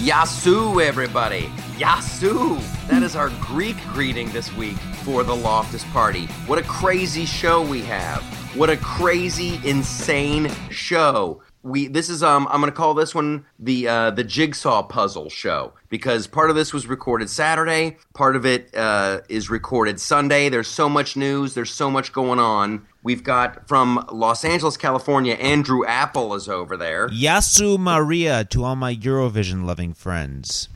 [0.00, 1.42] Yasu, everybody.
[1.76, 2.58] Yasu.
[2.88, 6.24] That is our Greek greeting this week for the Loftus Party.
[6.46, 8.22] What a crazy show we have.
[8.56, 11.42] What a crazy, insane show.
[11.62, 15.74] We this is um I'm gonna call this one the uh, the jigsaw puzzle show
[15.90, 20.48] because part of this was recorded Saturday, part of it uh, is recorded Sunday.
[20.48, 22.86] There's so much news, there's so much going on.
[23.02, 27.08] We've got from Los Angeles, California, Andrew Apple is over there.
[27.08, 30.68] Yasu Maria to all my Eurovision loving friends.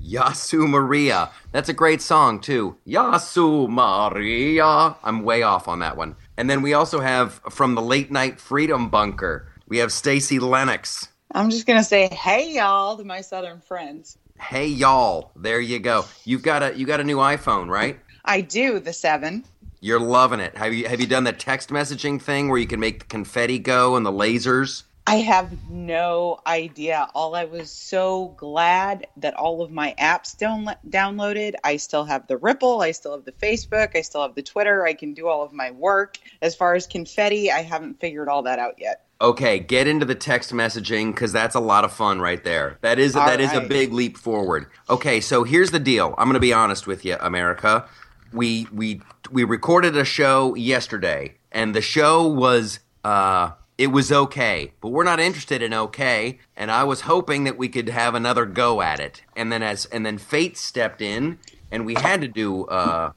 [0.00, 1.30] Yasu Maria.
[1.50, 2.76] That's a great song too.
[2.86, 4.96] Yasu Maria.
[5.02, 6.14] I'm way off on that one.
[6.36, 9.48] And then we also have from the Late Night Freedom Bunker.
[9.66, 11.08] We have Stacy Lennox.
[11.32, 14.18] I'm just gonna say, hey y'all, to my southern friends.
[14.38, 15.32] Hey y'all.
[15.34, 16.04] There you go.
[16.24, 17.98] You've got a you got a new iPhone, right?
[18.24, 19.44] I do the seven.
[19.84, 20.56] You're loving it.
[20.56, 23.58] Have you have you done the text messaging thing where you can make the confetti
[23.58, 24.84] go and the lasers?
[25.06, 27.06] I have no idea.
[27.14, 31.56] All I was so glad that all of my apps down- downloaded.
[31.62, 34.86] I still have the Ripple, I still have the Facebook, I still have the Twitter.
[34.86, 36.16] I can do all of my work.
[36.40, 39.04] As far as confetti, I haven't figured all that out yet.
[39.20, 42.78] Okay, get into the text messaging because that's a lot of fun right there.
[42.80, 44.66] That is All that is a big leap forward.
[44.88, 46.14] Okay, so here's the deal.
[46.16, 47.86] I'm going to be honest with you, America.
[48.34, 54.72] We we we recorded a show yesterday, and the show was uh it was okay,
[54.80, 56.40] but we're not interested in okay.
[56.56, 59.86] And I was hoping that we could have another go at it, and then as
[59.86, 61.38] and then fate stepped in,
[61.70, 63.12] and we had to do uh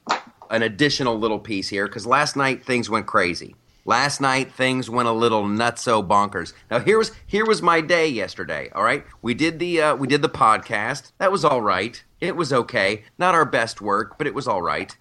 [0.50, 3.56] an additional little piece here because last night things went crazy.
[3.84, 6.52] Last night things went a little nutso bonkers.
[6.70, 8.70] Now here was here was my day yesterday.
[8.74, 11.12] All right, we did the uh, we did the podcast.
[11.18, 12.04] That was all right.
[12.20, 13.04] It was okay.
[13.18, 14.96] Not our best work, but it was all right.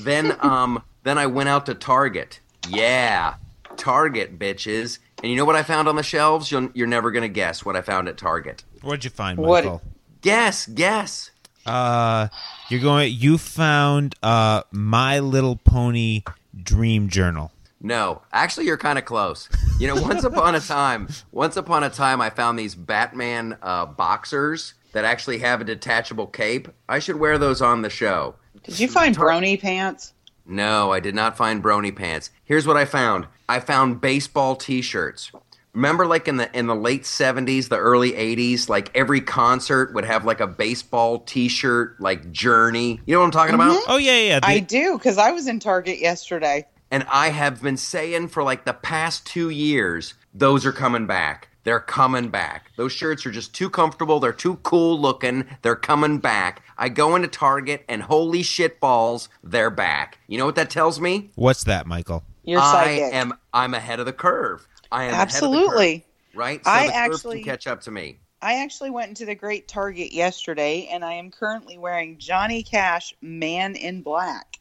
[0.00, 2.40] Then um then I went out to Target.
[2.68, 3.34] Yeah,
[3.76, 4.98] Target bitches.
[5.22, 6.50] And you know what I found on the shelves?
[6.50, 8.64] You'll, you're never gonna guess what I found at Target.
[8.82, 9.82] What'd you find, What- Michael?
[10.20, 11.30] Guess, guess.
[11.66, 12.28] Uh,
[12.68, 13.12] you're going.
[13.16, 16.22] You found uh, My Little Pony
[16.60, 17.50] Dream Journal.
[17.80, 19.48] No, actually, you're kind of close.
[19.80, 23.86] You know, once upon a time, once upon a time, I found these Batman uh,
[23.86, 26.68] boxers that actually have a detachable cape.
[26.88, 28.36] I should wear those on the show.
[28.64, 30.12] Did you find brony pants?
[30.46, 32.30] No, I did not find brony pants.
[32.44, 33.26] Here's what I found.
[33.48, 35.30] I found baseball T-shirts.
[35.72, 40.04] Remember, like in the in the late '70s, the early '80s, like every concert would
[40.04, 43.00] have like a baseball T-shirt, like Journey.
[43.06, 43.72] You know what I'm talking about?
[43.72, 43.90] Mm-hmm.
[43.90, 44.40] Oh yeah, yeah.
[44.42, 46.66] I do, because I was in Target yesterday.
[46.90, 51.48] And I have been saying for like the past two years, those are coming back.
[51.64, 52.72] They're coming back.
[52.76, 54.18] Those shirts are just too comfortable.
[54.20, 55.46] They're too cool looking.
[55.62, 56.62] They're coming back.
[56.76, 60.18] I go into Target and holy shit balls, they're back.
[60.26, 61.30] You know what that tells me?
[61.36, 62.24] What's that, Michael?
[62.44, 64.66] You're I am I'm ahead of the curve.
[64.90, 65.98] I am ahead of the Absolutely.
[66.00, 66.64] curve, right?
[66.64, 68.18] So I the curve actually- can catch up to me.
[68.44, 73.14] I actually went into the Great Target yesterday, and I am currently wearing Johnny Cash
[73.22, 74.58] Man in Black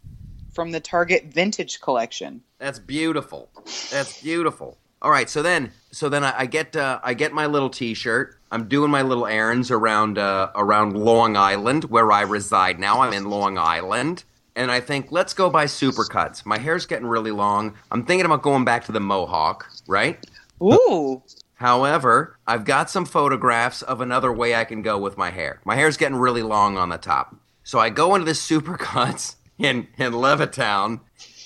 [0.54, 2.44] from the Target Vintage Collection.
[2.60, 3.50] That's beautiful.
[3.90, 4.78] That's beautiful.
[5.02, 8.38] All right, so then, so then I, I get uh, I get my little T-shirt.
[8.52, 13.02] I'm doing my little errands around uh, around Long Island, where I reside now.
[13.02, 14.24] I'm in Long Island,
[14.56, 16.46] and I think let's go buy Supercuts.
[16.46, 17.76] My hair's getting really long.
[17.90, 20.24] I'm thinking about going back to the Mohawk, right?
[20.62, 21.24] Ooh,
[21.62, 25.62] However, I've got some photographs of another way I can go with my hair.
[25.64, 27.36] My hair's getting really long on the top.
[27.64, 31.02] So I go into this Supercuts in, in Levittown,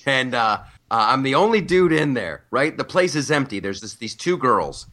[0.06, 0.60] and uh,
[0.92, 2.76] uh, I'm the only dude in there, right?
[2.76, 3.60] The place is empty.
[3.60, 4.88] There's this, these two girls.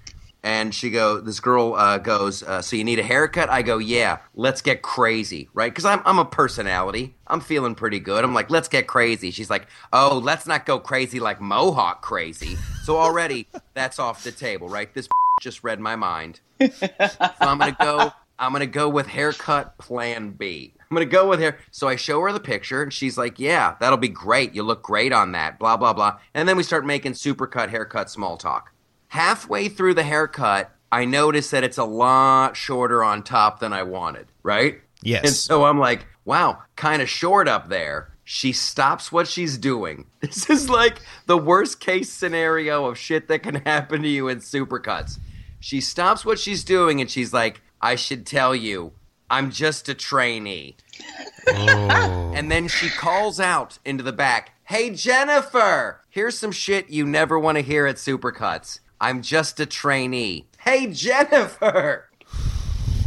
[0.44, 3.48] And she go, this girl uh, goes, uh, so you need a haircut?
[3.48, 5.70] I go, yeah, let's get crazy, right?
[5.70, 7.14] Because I'm, I'm a personality.
[7.28, 8.24] I'm feeling pretty good.
[8.24, 9.30] I'm like, let's get crazy.
[9.30, 12.56] She's like, oh, let's not go crazy like Mohawk crazy.
[12.82, 14.92] So already that's off the table, right?
[14.92, 15.08] This
[15.40, 16.40] just read my mind.
[16.60, 16.88] So
[17.40, 18.12] I'm gonna go.
[18.38, 20.74] I'm gonna go with haircut plan B.
[20.92, 21.56] I'm gonna go with her.
[21.70, 24.54] So I show her the picture, and she's like, "Yeah, that'll be great.
[24.54, 26.18] You look great on that." Blah blah blah.
[26.34, 28.72] And then we start making supercut haircut small talk.
[29.08, 33.84] Halfway through the haircut, I notice that it's a lot shorter on top than I
[33.84, 34.26] wanted.
[34.42, 34.82] Right?
[35.00, 35.24] Yes.
[35.24, 40.04] And so I'm like, "Wow, kind of short up there." She stops what she's doing.
[40.20, 44.40] This is like the worst case scenario of shit that can happen to you in
[44.40, 45.18] supercuts.
[45.58, 48.92] She stops what she's doing and she's like, I should tell you,
[49.32, 50.76] I'm just a trainee.
[51.46, 57.38] And then she calls out into the back, Hey, Jennifer, here's some shit you never
[57.38, 58.80] want to hear at Supercuts.
[59.00, 60.46] I'm just a trainee.
[60.58, 62.08] Hey, Jennifer.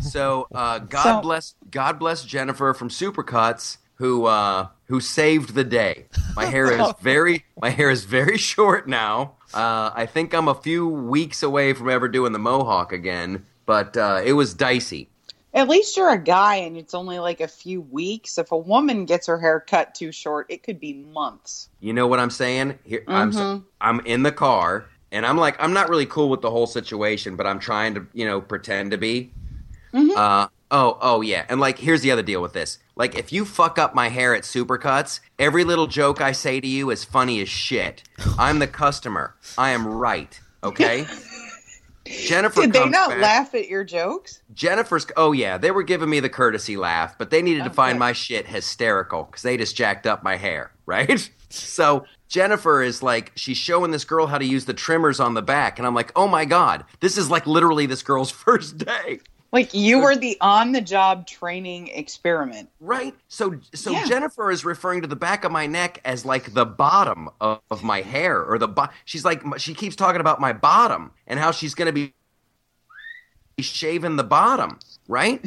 [0.01, 5.63] So, uh, God So- bless, God bless Jennifer from Supercuts, who uh, who saved the
[5.63, 6.05] day.
[6.35, 9.35] My hair is very, my hair is very short now.
[9.53, 13.95] Uh, I think I'm a few weeks away from ever doing the mohawk again, but
[13.97, 15.09] uh, it was dicey.
[15.56, 18.38] At least you're a guy and it's only like a few weeks.
[18.38, 21.69] If a woman gets her hair cut too short, it could be months.
[21.80, 22.78] You know what I'm saying?
[22.84, 23.63] Here, I'm Mhm.
[23.80, 27.38] I'm in the car and I'm like I'm not really cool with the whole situation,
[27.38, 29.31] but I'm trying to you know pretend to be.
[29.94, 30.18] Mhm.
[30.18, 32.80] Uh oh oh yeah, and like here's the other deal with this.
[32.98, 36.68] Like if you fuck up my hair at Supercuts, every little joke I say to
[36.68, 38.04] you is funny as shit.
[38.38, 39.36] I'm the customer.
[39.57, 40.38] I am right.
[40.66, 41.07] Okay.
[42.06, 44.42] Jennifer Did they not back- laugh at your jokes?
[44.54, 45.07] Jennifer's.
[45.18, 47.98] Oh yeah, they were giving me the courtesy laugh, but they needed to Oh, find
[47.98, 51.30] my shit hysterical because they just jacked up my hair, right?
[51.50, 55.42] so Jennifer is like, she's showing this girl how to use the trimmers on the
[55.42, 59.19] back, and I'm like, oh my god, this is like literally this girl's first day,
[59.56, 62.69] Like you were the on the job training experiment.
[62.81, 63.16] right?
[63.30, 64.06] So, so Yeah.
[64.06, 67.81] Jennifer is referring to the back of my neck as like the bottom of, of
[67.84, 71.52] my hair, or the bo- she's like, she keeps talking about my bottom and how
[71.52, 72.13] she's gonna be
[73.60, 75.42] shaving the bottom, right?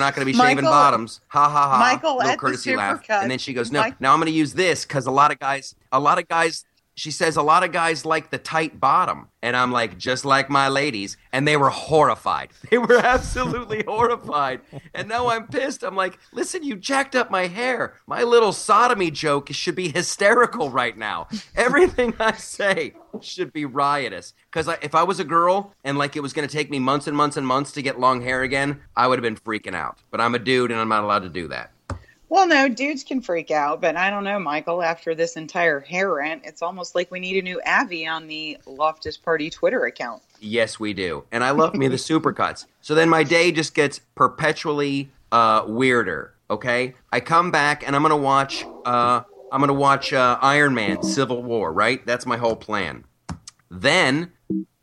[0.00, 1.20] Not going to be shaving Michael- bottoms.
[1.28, 1.78] Ha ha ha.
[1.78, 3.04] Michael, Little courtesy laugh.
[3.08, 5.30] And then she goes, "No, Mike- now I'm going to use this because a lot
[5.30, 6.64] of guys, a lot of guys."
[6.96, 10.48] She says a lot of guys like the tight bottom, and I'm like, just like
[10.48, 12.50] my ladies, and they were horrified.
[12.70, 14.60] They were absolutely horrified,
[14.94, 15.82] and now I'm pissed.
[15.82, 17.94] I'm like, listen, you jacked up my hair.
[18.06, 21.28] My little sodomy joke should be hysterical right now.
[21.54, 24.34] Everything I say should be riotous.
[24.50, 27.06] Because if I was a girl and like it was going to take me months
[27.06, 29.98] and months and months to get long hair again, I would have been freaking out.
[30.10, 31.70] But I'm a dude and I'm not allowed to do that.
[32.34, 34.82] Well, no, dudes can freak out, but I don't know, Michael.
[34.82, 38.58] After this entire hair rant, it's almost like we need a new Avi on the
[38.66, 40.20] Loftus Party Twitter account.
[40.40, 41.22] Yes, we do.
[41.30, 42.66] And I love me the supercuts.
[42.80, 46.34] So then my day just gets perpetually uh, weirder.
[46.50, 48.64] Okay, I come back and I'm gonna watch.
[48.84, 49.22] Uh,
[49.52, 51.72] I'm gonna watch uh, Iron Man: Civil War.
[51.72, 53.04] Right, that's my whole plan.
[53.70, 54.32] Then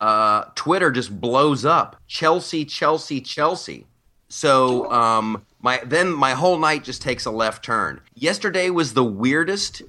[0.00, 2.00] uh, Twitter just blows up.
[2.06, 3.86] Chelsea, Chelsea, Chelsea.
[4.30, 8.00] So um, my then my whole night just takes a left turn.
[8.14, 9.82] Yesterday was the weirdest,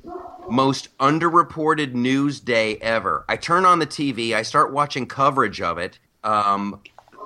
[0.50, 3.26] most underreported news day ever.
[3.28, 6.00] I turn on the TV, I start watching coverage of it.
[6.24, 6.80] Um,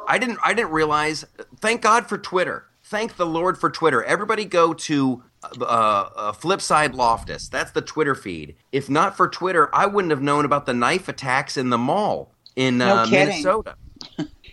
[0.08, 1.26] I didn't I didn't realize.
[1.60, 2.66] Thank God for Twitter.
[2.84, 4.02] Thank the Lord for Twitter.
[4.06, 7.50] Everybody go to uh, uh, Flipside Loftus.
[7.50, 8.56] That's the Twitter feed.
[8.72, 12.32] If not for Twitter, I wouldn't have known about the knife attacks in the mall
[12.56, 13.28] in No uh, kidding.
[13.28, 13.76] Minnesota.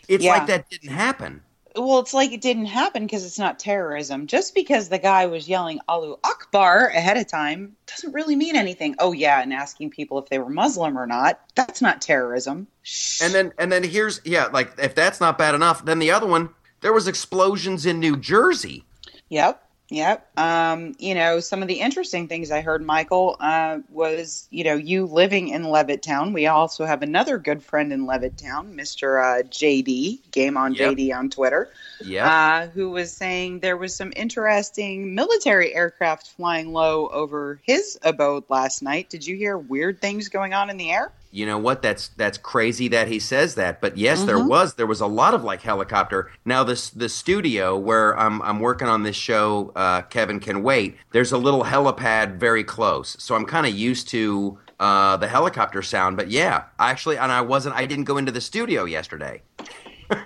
[0.09, 0.33] It's Yeah.
[0.33, 1.43] like that didn't happen.
[1.77, 4.29] Well, it's like it didn't happen because it's not terrorism.
[4.29, 8.95] Just because the guy was yelling Allahu Akbar ahead of time doesn't really mean anything.
[9.01, 12.69] Oh, yeah, and asking people if they were Muslim or not, that's not terrorism.
[12.83, 13.23] Shh.
[13.23, 16.27] And then and then here's yeah, like if that's not bad enough, then the other
[16.27, 16.51] one,
[16.81, 18.85] there was explosions in New Jersey.
[19.31, 19.64] Yep.
[19.91, 20.39] Yep.
[20.39, 24.75] Um, you know, some of the interesting things I heard, Michael, uh, was, you know,
[24.75, 26.33] you living in Levittown.
[26.33, 29.23] We also have another good friend in Levittown, Mr.
[29.23, 30.97] Uh, JD, Game on Yep.
[30.97, 31.69] JD on Twitter,
[32.03, 32.27] Yeah.
[32.27, 38.45] uh, who was saying there was some interesting military aircraft flying low over his abode
[38.49, 39.11] last night.
[39.11, 41.13] Did you hear weird things going on in the air?
[41.35, 41.83] You know what?
[41.83, 43.81] That's that's crazy that he says that.
[43.83, 44.49] But yes, there Mhm.
[44.49, 46.31] was there was a lot of like helicopter.
[46.47, 50.97] Now this the studio where I'm I'm working on this show, uh, Kevin can wait.
[51.13, 55.83] There's a little helipad very close, so I'm kind of used to uh, the helicopter
[55.83, 56.17] sound.
[56.17, 57.77] But yeah, actually, and I wasn't.
[57.77, 59.43] I didn't go into the studio yesterday.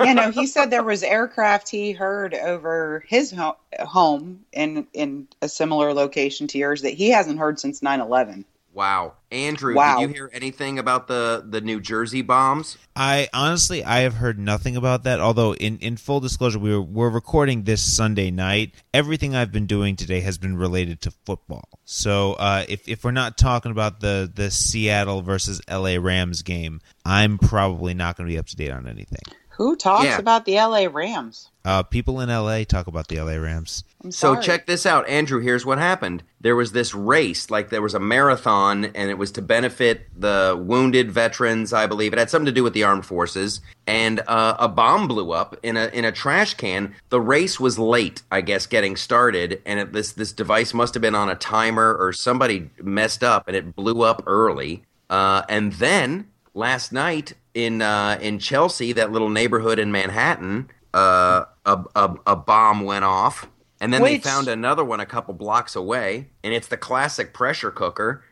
[0.01, 5.29] yeah, no, he said there was aircraft he heard over his ho- home in in
[5.43, 8.45] a similar location to yours that he hasn't heard since 9/11.
[8.79, 9.99] Wow, Andrew, Wow.
[9.99, 12.79] did you hear anything about the the New Jersey bombs?
[12.95, 15.19] I honestly I have heard nothing about that.
[15.19, 18.75] Although in, in full disclosure, we were, we're recording this Sunday night.
[18.95, 21.69] Everything I've been doing today has been related to football.
[21.87, 26.81] So uh, if if we're not talking about the the Seattle versus LA Rams game,
[27.05, 29.23] I'm probably not going to be up to date on anything.
[29.59, 30.19] Who talks Yeah.
[30.19, 31.49] about the LA Rams?
[31.65, 33.83] Uh, people in LA talk about the LA Rams.
[34.05, 35.41] I'm So check this out, Andrew.
[35.41, 36.23] Here's what happened.
[36.41, 40.57] There was this race, like there was a marathon, and it was to benefit the
[40.59, 41.73] wounded veterans.
[41.73, 43.61] I believe it had something to do with the armed forces.
[43.89, 46.95] And uh, a bomb blew up in a in a trash can.
[47.09, 51.01] The race was late, I guess, getting started, and it, this this device must have
[51.01, 54.85] been on a timer or somebody messed up, and it blew up early.
[55.11, 61.45] Uh, and then last night in uh, in Chelsea, that little neighborhood in Manhattan, uh,
[61.67, 63.49] a, a a bomb went off.
[63.81, 67.71] And then they found another one a couple blocks away, and it's the classic pressure
[67.71, 68.25] cooker.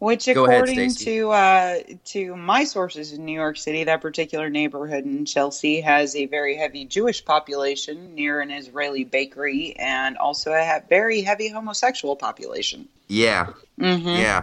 [0.00, 1.04] Which, Go ahead, according Stacey.
[1.06, 6.14] to uh, to my sources in New York City, that particular neighborhood in Chelsea has
[6.16, 12.16] a very heavy Jewish population near an Israeli bakery, and also a very heavy homosexual
[12.16, 12.88] population.
[13.08, 14.08] Yeah, Mm-hmm.
[14.08, 14.42] yeah.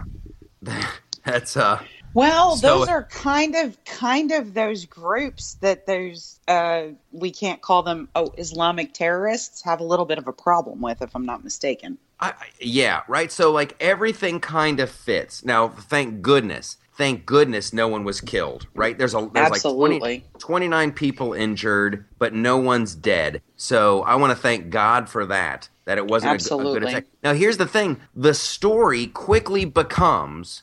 [1.24, 1.80] That's uh
[2.14, 7.60] Well, So- those are kind of kind of those groups that those uh, we can't
[7.62, 11.24] call them oh Islamic terrorists have a little bit of a problem with, if I'm
[11.26, 11.98] not mistaken.
[12.20, 13.30] I, I- yeah, right.
[13.32, 15.44] So like everything kind of fits.
[15.44, 18.66] Now, thank goodness, thank goodness, no one was killed.
[18.74, 18.96] Right?
[18.98, 19.98] There's a there's Absolutely.
[20.00, 23.40] like 20, 29 people injured, but no one's dead.
[23.56, 25.68] So I want to thank God for that.
[25.84, 26.88] That it wasn't a g- a, good Absolutely.
[26.90, 27.06] attack.
[27.24, 30.62] Now, here's the thing: the story quickly becomes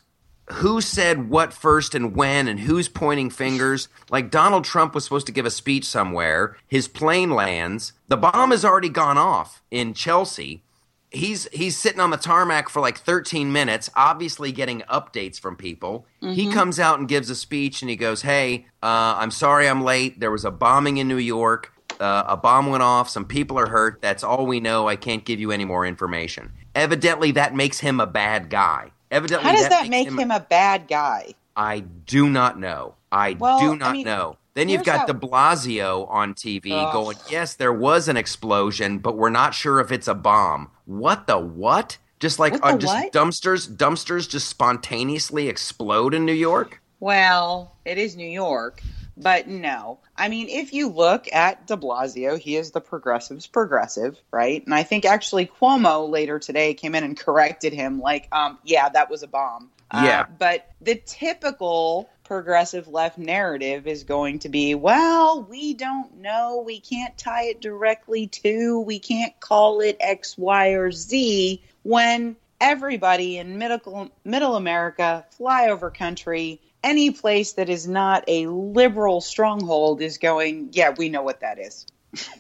[0.54, 3.88] who said what first and when and who's pointing fingers.
[4.10, 6.58] Like Donald Trump was supposed to give a speech somewhere.
[6.68, 7.94] His plane lands.
[8.08, 10.64] The bomb has already gone off in Chelsea.
[11.12, 16.06] He's he's sitting on the tarmac for like 13 minutes, obviously getting updates from people.
[16.22, 19.84] He comes out and gives a speech and he goes, "Hey, uh, I'm sorry I'm
[19.84, 20.20] late.
[20.20, 21.74] There was a bombing in New York.
[22.00, 23.10] Uh, a bomb went off.
[23.10, 24.02] Some people are hurt.
[24.02, 24.88] That's all we know.
[24.88, 28.92] I can't give you any more information." Evidently, that makes him a bad guy.
[29.12, 31.34] Evidently, How does that makes make him a bad guy?
[31.56, 32.96] I do not know.
[33.12, 34.38] I Well, do I not mean, know.
[34.54, 36.94] Then you've got how- De Blasio on TV Ugh.
[36.94, 41.28] going, "Yes, there was an explosion, but we're not sure if it's a bomb." What
[41.28, 41.98] the what?
[42.20, 43.14] Just like What uh, just what?
[43.14, 46.82] dumpsters, dumpsters just spontaneously explode in New York.
[47.00, 48.82] Well, it is New York,
[49.20, 50.00] but no.
[50.16, 54.66] I mean, if you look at de Blasio, he is the progressive's progressive, right?
[54.66, 58.90] And I think actually Cuomo later today came in and corrected him, like, um, yeah,
[58.90, 59.70] that was a bomb.
[59.92, 60.26] Uh, Yeah.
[60.38, 66.64] but the typical progressive left narrative is going to be, well, we don't know.
[66.66, 72.36] We can't tie it directly to, we can't call it X, Y, or Z when
[72.62, 80.02] everybody in middle, middle America, flyover country, any place that is not a liberal stronghold
[80.02, 81.86] is going, yeah, we know what that is.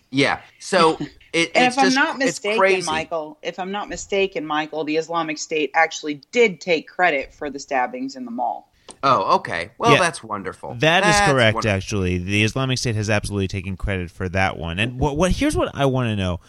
[0.09, 0.41] Yeah.
[0.59, 0.97] So
[1.33, 2.85] it, And it's if I'm just not mistaken.
[2.85, 7.59] Michael, if I'm not mistaken, Michael, the Islamic State actually did take credit for the
[7.59, 8.71] stabbings in the mall.
[9.03, 9.71] Oh, okay.
[9.77, 9.99] Well, Yeah.
[9.99, 10.73] that's wonderful.
[10.75, 11.55] That is That's correct.
[11.55, 11.75] wonderful.
[11.75, 14.79] Actually, the Islamic State has absolutely taken credit for that one.
[14.79, 16.39] And what, what here's what I want to know: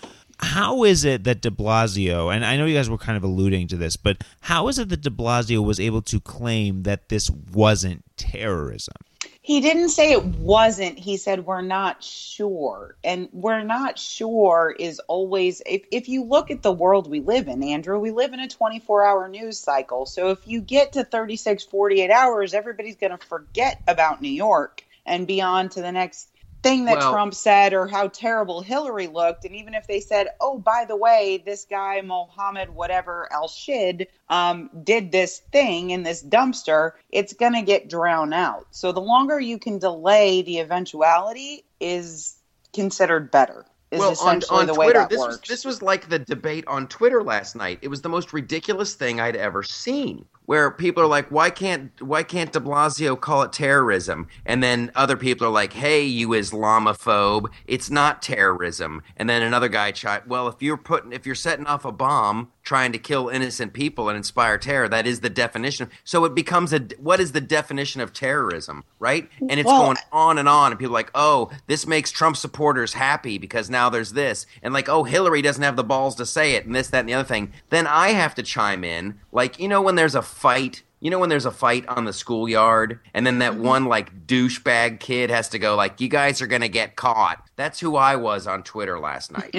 [0.43, 3.69] How is it that De Blasio, and I know you guys were kind of alluding
[3.69, 7.31] to this, but how is it that De Blasio was able to claim that this
[7.31, 8.95] wasn't terrorism?
[9.43, 10.99] He didn't say it wasn't.
[10.99, 12.95] He said we're not sure.
[13.03, 17.49] And we're not sure is always if, if you look at the world we live
[17.49, 20.07] in, Andrew, we live in a 24-hour news cycle.
[20.07, 24.85] So if you get to 36 48 hours, everybody's going to forget about New York
[25.05, 26.29] and be on to the next
[26.63, 29.45] thing that Well- Trump said or how terrible Hillary looked.
[29.45, 34.09] And even if they said, oh, by the way, this guy, Mohammed, whatever, Al Shid,
[34.29, 38.67] um, did this thing in this dumpster, it's going to get drowned out.
[38.71, 42.37] So the longer you can delay the eventuality is
[42.73, 43.67] considered better.
[43.91, 45.41] Is well, on, on the Twitter, this works.
[45.41, 47.81] was this was like the debate on Twitter last night.
[47.83, 50.25] It was the most ridiculous thing I'd ever seen.
[50.51, 54.91] Where people are like, "Why can't why can't De Blasio call it terrorism?" And then
[54.97, 60.25] other people are like, "Hey, you Islamophobe, it's not terrorism." And then another guy chimed,
[60.27, 64.09] "Well, if you're putting if you're setting off a bomb trying to kill innocent people
[64.09, 68.01] and inspire terror, that is the definition." So it becomes a what is the definition
[68.01, 69.29] of terrorism, right?
[69.49, 72.37] And it's Well, going on and on, and people are like, "Oh, this makes Trump
[72.37, 76.27] supporters happy because now there's this," and like, "Oh, Hillary doesn't have the balls to
[76.27, 77.53] say it," and this, that, and the other thing.
[77.69, 80.83] Then I have to chime in, like, you know, when there's a fight.
[81.01, 83.63] You know when there's a fight on the schoolyard, and then that mm-hmm.
[83.63, 87.81] one like douchebag kid has to go like, "You guys are gonna get caught." That's
[87.81, 89.55] who I was on Twitter last night.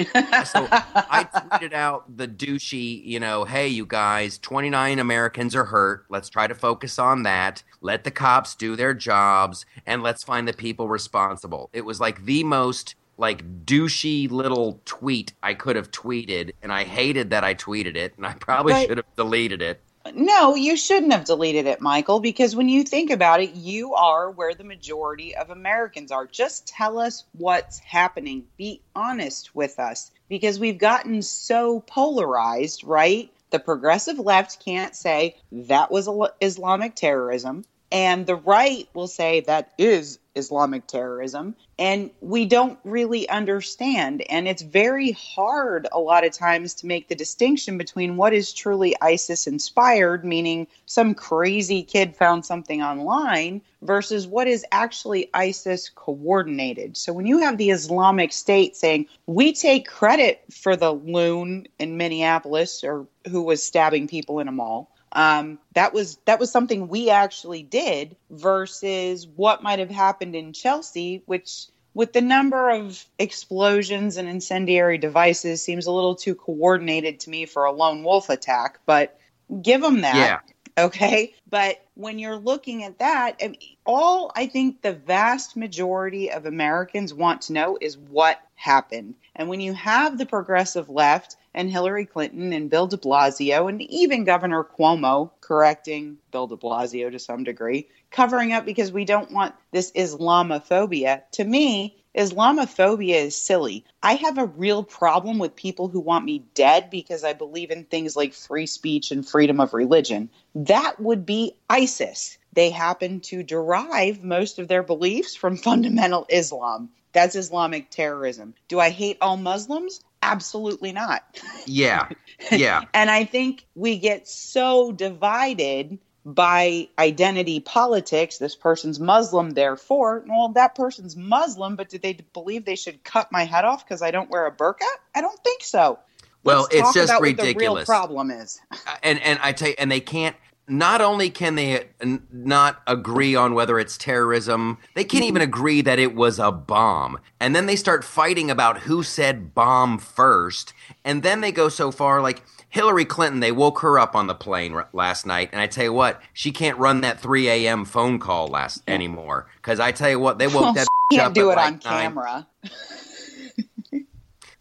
[0.46, 6.04] so I tweeted out the douchey, you know, "Hey, you guys, 29 Americans are hurt.
[6.08, 7.64] Let's try to focus on that.
[7.80, 12.24] Let the cops do their jobs, and let's find the people responsible." It was like
[12.24, 17.54] the most like douchey little tweet I could have tweeted, and I hated that I
[17.54, 19.80] tweeted it, and I probably should have deleted it.
[20.14, 24.30] No, you shouldn't have deleted it, Michael, because when you think about it, you are
[24.30, 26.26] where the majority of Americans are.
[26.26, 28.44] Just tell us what's happening.
[28.56, 33.30] Be honest with us because we've gotten so polarized, right?
[33.50, 36.08] The progressive left can't say that was
[36.40, 41.54] Islamic terrorism, and the right will say that is Islamic terrorism.
[41.78, 44.22] And we don't really understand.
[44.30, 48.54] And it's very hard a lot of times to make the distinction between what is
[48.54, 55.90] truly ISIS inspired, meaning some crazy kid found something online, versus what is actually ISIS
[55.90, 56.96] coordinated.
[56.96, 61.98] So when you have the Islamic State saying, we take credit for the loon in
[61.98, 66.88] Minneapolis or who was stabbing people in a mall um, that was that was something
[66.88, 73.04] we actually did versus what might have happened in Chelsea, which with the number of
[73.18, 78.30] explosions and incendiary devices seems a little too coordinated to me for a lone wolf
[78.30, 78.78] attack.
[78.86, 79.18] But
[79.60, 80.42] give them that,
[80.78, 80.84] Yeah.
[80.86, 81.34] okay.
[81.50, 86.46] But when you're looking at that, I mean, all I think the vast majority of
[86.46, 89.14] Americans want to know is what happened.
[89.36, 93.82] And when you have the progressive left and Hillary Clinton and Bill de Blasio and
[93.82, 99.30] even Governor Cuomo correcting Bill de Blasio to some degree, covering up because we don't
[99.30, 103.84] want this Islamophobia, to me, Islamophobia is silly.
[104.02, 107.84] I have a real problem with people who want me dead because I believe in
[107.84, 110.28] things like free speech and freedom of religion.
[110.54, 112.36] That would be ISIS.
[112.52, 116.90] They happen to derive most of their beliefs from fundamental Islam.
[117.12, 118.54] That's Islamic terrorism.
[118.68, 120.02] Do I hate all Muslims?
[120.22, 121.22] Absolutely not.
[121.66, 122.08] Yeah.
[122.50, 122.82] Yeah.
[122.94, 128.38] and I think we get so divided by identity politics.
[128.38, 133.32] This person's Muslim, therefore, well, that person's Muslim, but do they believe they should cut
[133.32, 134.86] my head off because I don't wear a burqa?
[135.14, 135.98] I don't think so.
[136.44, 137.56] Well, Let's it's talk just the ridiculous.
[137.58, 138.60] real problem is.
[138.70, 140.36] Uh, and and I tell you, and they can't.
[140.68, 141.88] Not only can they
[142.32, 147.18] not agree on whether it's terrorism, they can't even agree that it was a bomb.
[147.40, 150.72] And then they start fighting about who said bomb first.
[151.04, 154.34] And then they go so far, like Hillary Clinton, they woke her up on the
[154.34, 155.50] plane r- last night.
[155.52, 157.84] And I tell you what, she can't run that 3 a.m.
[157.84, 159.48] phone call last anymore.
[159.56, 161.72] Because I tell you what, they woke that bitch Can't up do it like on
[161.72, 162.46] nine- camera.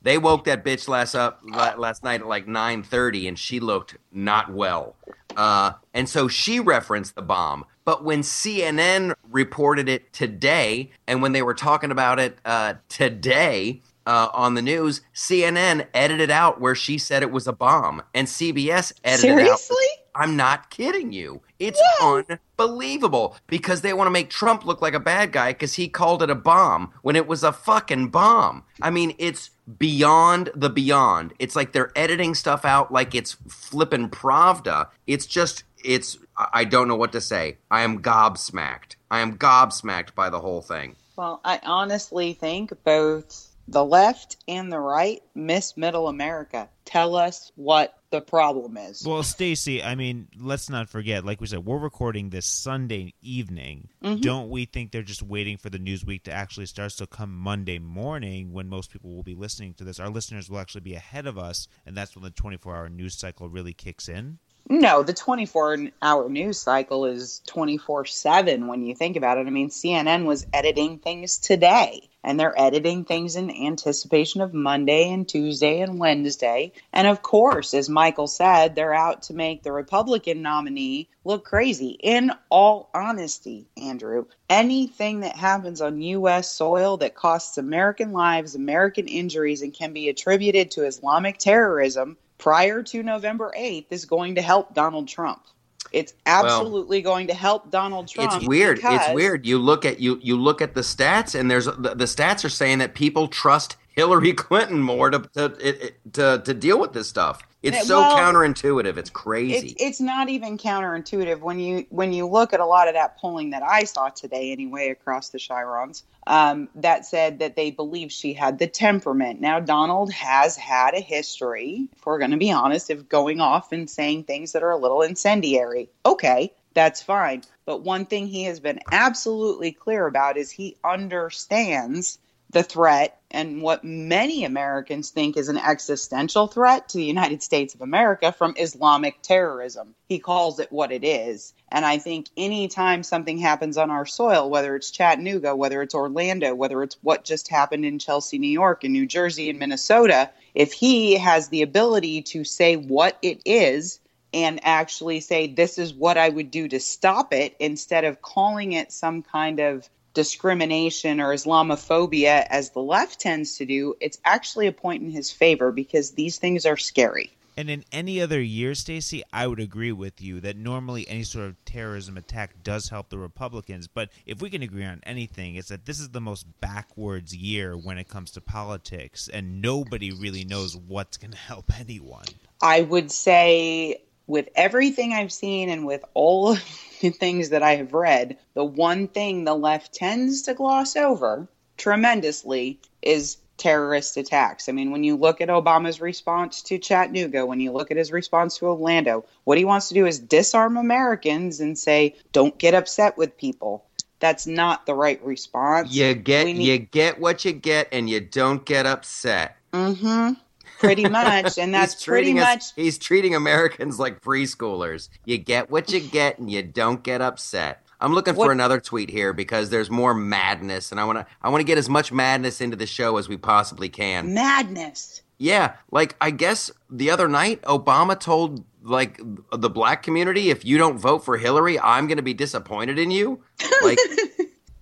[0.01, 3.98] They woke that bitch last up last night at like nine thirty, and she looked
[4.12, 4.96] not well.
[5.36, 7.65] Uh, and so she referenced the bomb.
[7.86, 13.81] But when CNN reported it today, and when they were talking about it uh, today
[14.05, 18.27] uh, on the news, CNN edited out where she said it was a bomb, and
[18.27, 19.60] CBS edited out.
[19.60, 19.86] Seriously?
[20.15, 21.41] I'm not kidding you.
[21.60, 25.88] It's unbelievable because they want to make Trump look like a bad guy because he
[25.88, 28.63] called it a bomb when it was a fucking bomb.
[28.82, 31.34] I mean, it's beyond the beyond.
[31.39, 34.88] It's like they're editing stuff out like it's flippin' Pravda.
[35.08, 37.58] It's just, it's, I don't know what to say.
[37.70, 38.96] I am gobsmacked.
[39.10, 40.96] I am gobsmacked by the whole thing.
[41.15, 46.68] Well, I honestly think both the left and the right miss middle America.
[46.86, 49.06] Tell us what the problem is.
[49.06, 53.90] Well, Stacy, I mean, let's not forget, like we said, we're recording this Sunday evening.
[54.03, 54.22] Mm-hmm.
[54.22, 56.92] Don't we think they're just waiting for the news week to actually start?
[56.92, 60.59] So come Monday morning, when most people will be listening to this, our listeners will
[60.59, 64.07] actually be ahead of us, and that's when the 24 hour news cycle really kicks
[64.07, 64.40] in.
[64.70, 69.48] No, the 24 hour news cycle is 24 7 when you think about it.
[69.48, 75.12] I mean, CNN was editing things today, and they're editing things in anticipation of Monday
[75.12, 76.72] and Tuesday and Wednesday.
[76.94, 81.98] And of course, as Michael said, they're out to make the Republican nominee look crazy.
[82.02, 86.50] In all honesty, Andrew, anything that happens on U.S.
[86.50, 92.82] soil that costs American lives, American injuries, and can be attributed to Islamic terrorism prior
[92.82, 95.44] to November 8th is going to help Donald Trump.
[95.92, 98.34] It's absolutely going to help Donald Trump.
[98.34, 98.80] It's weird.
[98.82, 99.46] It's weird.
[99.46, 102.50] You look at you you look at the stats, and there's the, the stats are
[102.50, 107.08] saying that people trust Hillary Clinton more to to to, to, to deal with this
[107.08, 107.44] stuff.
[107.64, 108.98] It's so well, counterintuitive.
[108.98, 109.68] It's crazy.
[109.68, 113.18] It's, it's not even counterintuitive when you when you look at a lot of that
[113.18, 118.12] polling that I saw today anyway across the chyrons um, that said that they believe
[118.12, 119.42] she had the temperament.
[119.42, 123.72] Now Donald has had a history, if we're going to be honest, of going off
[123.72, 125.90] and saying things that are a little incendiary.
[126.04, 127.44] Okay, that's fine.
[127.66, 132.18] But one thing he has been absolutely clear about is he understands
[132.51, 137.74] the threat and what many Americans think is an existential threat to the United States
[137.74, 139.96] of America from Islamic terrorism.
[140.09, 141.53] He calls it what it is.
[141.70, 146.53] And I think anytime something happens on our soil, whether it's Chattanooga, whether it's Orlando,
[146.53, 150.74] whether it's what just happened in Chelsea, New York, and New Jersey and Minnesota, if
[150.74, 154.00] he has the ability to say what it is
[154.33, 158.74] and actually say, this is what I would do to stop it, instead of calling
[158.74, 164.68] it some kind of discrimination or Islamophobia as the left tends to do, it's actually
[164.68, 167.32] a point in his favor because these things are scary.
[167.58, 171.46] And in any other year, Stacy, I would agree with you that normally any sort
[171.46, 173.88] of terrorism attack does help the Republicans.
[173.88, 177.76] But if we can agree on anything, it's that this is the most backwards year
[177.76, 182.26] when it comes to politics, and nobody really knows what's going to help anyone.
[182.62, 186.63] I would say, with everything I've seen and with all of
[187.01, 191.50] the things that I have read, the one thing the left tends to gloss over
[191.77, 194.70] tremendously is terrorist attacks.
[194.70, 198.11] I mean, when you look at Obama's response to Chattanooga, when you look at his
[198.11, 202.74] response to Orlando, what he wants to do is disarm Americans and say, don't get
[202.74, 203.83] upset with people.
[204.22, 205.94] That's not the right response.
[205.94, 209.57] you get need- you get what you get, and you don't get upset.
[209.74, 210.33] Mm-hmm.
[210.81, 215.07] Pretty much, and that's pretty much us, he's treating Americans like preschoolers.
[215.25, 217.85] You get what you get, and you don't get upset.
[218.01, 221.25] I'm looking What- for another tweet here because there's more madness, and I want to
[221.41, 224.33] I want to get as much madness into the show as we possibly can.
[224.33, 225.22] madness.
[225.37, 229.20] Yeah, like I guess the other night Obama told like
[229.55, 233.11] the black community, if you don't vote for Hillary, I'm going to be disappointed in
[233.11, 233.41] you.
[233.83, 233.98] Like,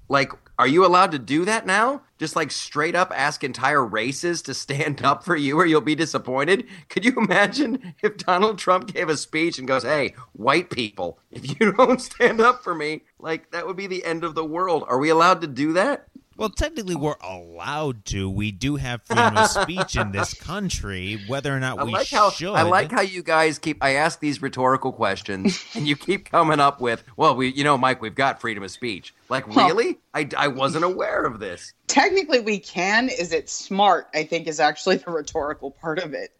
[0.09, 2.02] like, are you allowed to do that now?
[2.17, 5.95] Just like straight up ask entire races to stand up for you, or you'll be
[5.95, 6.67] disappointed.
[6.89, 11.48] Could you imagine if Donald Trump gave a speech and goes, "Hey, white people, if
[11.48, 14.84] you don't stand up for me, like that would be the end of the world."
[14.86, 16.10] Are we allowed to do that?
[16.39, 18.30] Well, technically, we're allowed to.
[18.30, 22.10] We do have freedom of speech in this country, whether or not I we like
[22.10, 22.54] how should.
[22.54, 23.84] I like how you guys keep.
[23.84, 27.78] I ask these rhetorical questions, and you keep coming up with, "Well, we, you know,
[27.78, 29.99] Mike, we've got freedom of speech." Like, Well- really?
[30.13, 31.73] I, I wasn't aware of this.
[31.88, 33.10] Technically, we can.
[33.10, 34.08] Is it smart?
[34.13, 36.32] I think is actually the rhetorical part of it.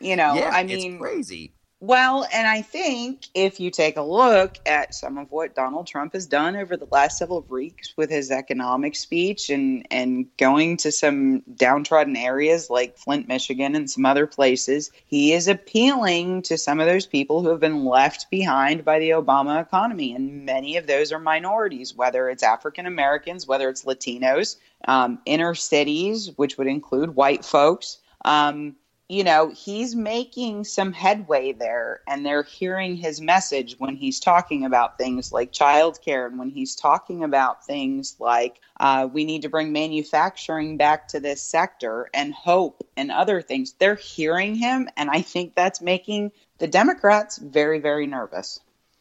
[0.00, 1.52] You know, yeah, I mean, it's crazy.
[1.80, 6.14] Well, and I think if you take a look at some of what Donald Trump
[6.14, 10.92] has done over the last several weeks with his economic speech and, and going to
[10.92, 16.80] some downtrodden areas like Flint, Michigan, and some other places, he is appealing to some
[16.80, 20.14] of those people who have been left behind by the Obama economy.
[20.14, 24.56] And many of those are minorities, whether it's African Americans, whether it's Latinos,
[24.86, 27.98] um, inner cities, which would include white folks.
[28.24, 28.76] Um,
[29.08, 34.64] you know, he's making some headway there, and they're hearing his message when he's talking
[34.64, 39.50] about things like childcare and when he's talking about things like uh, we need to
[39.50, 43.74] bring manufacturing back to this sector and hope and other things.
[43.74, 48.60] They're hearing him, and I think that's making the Democrats very, very nervous.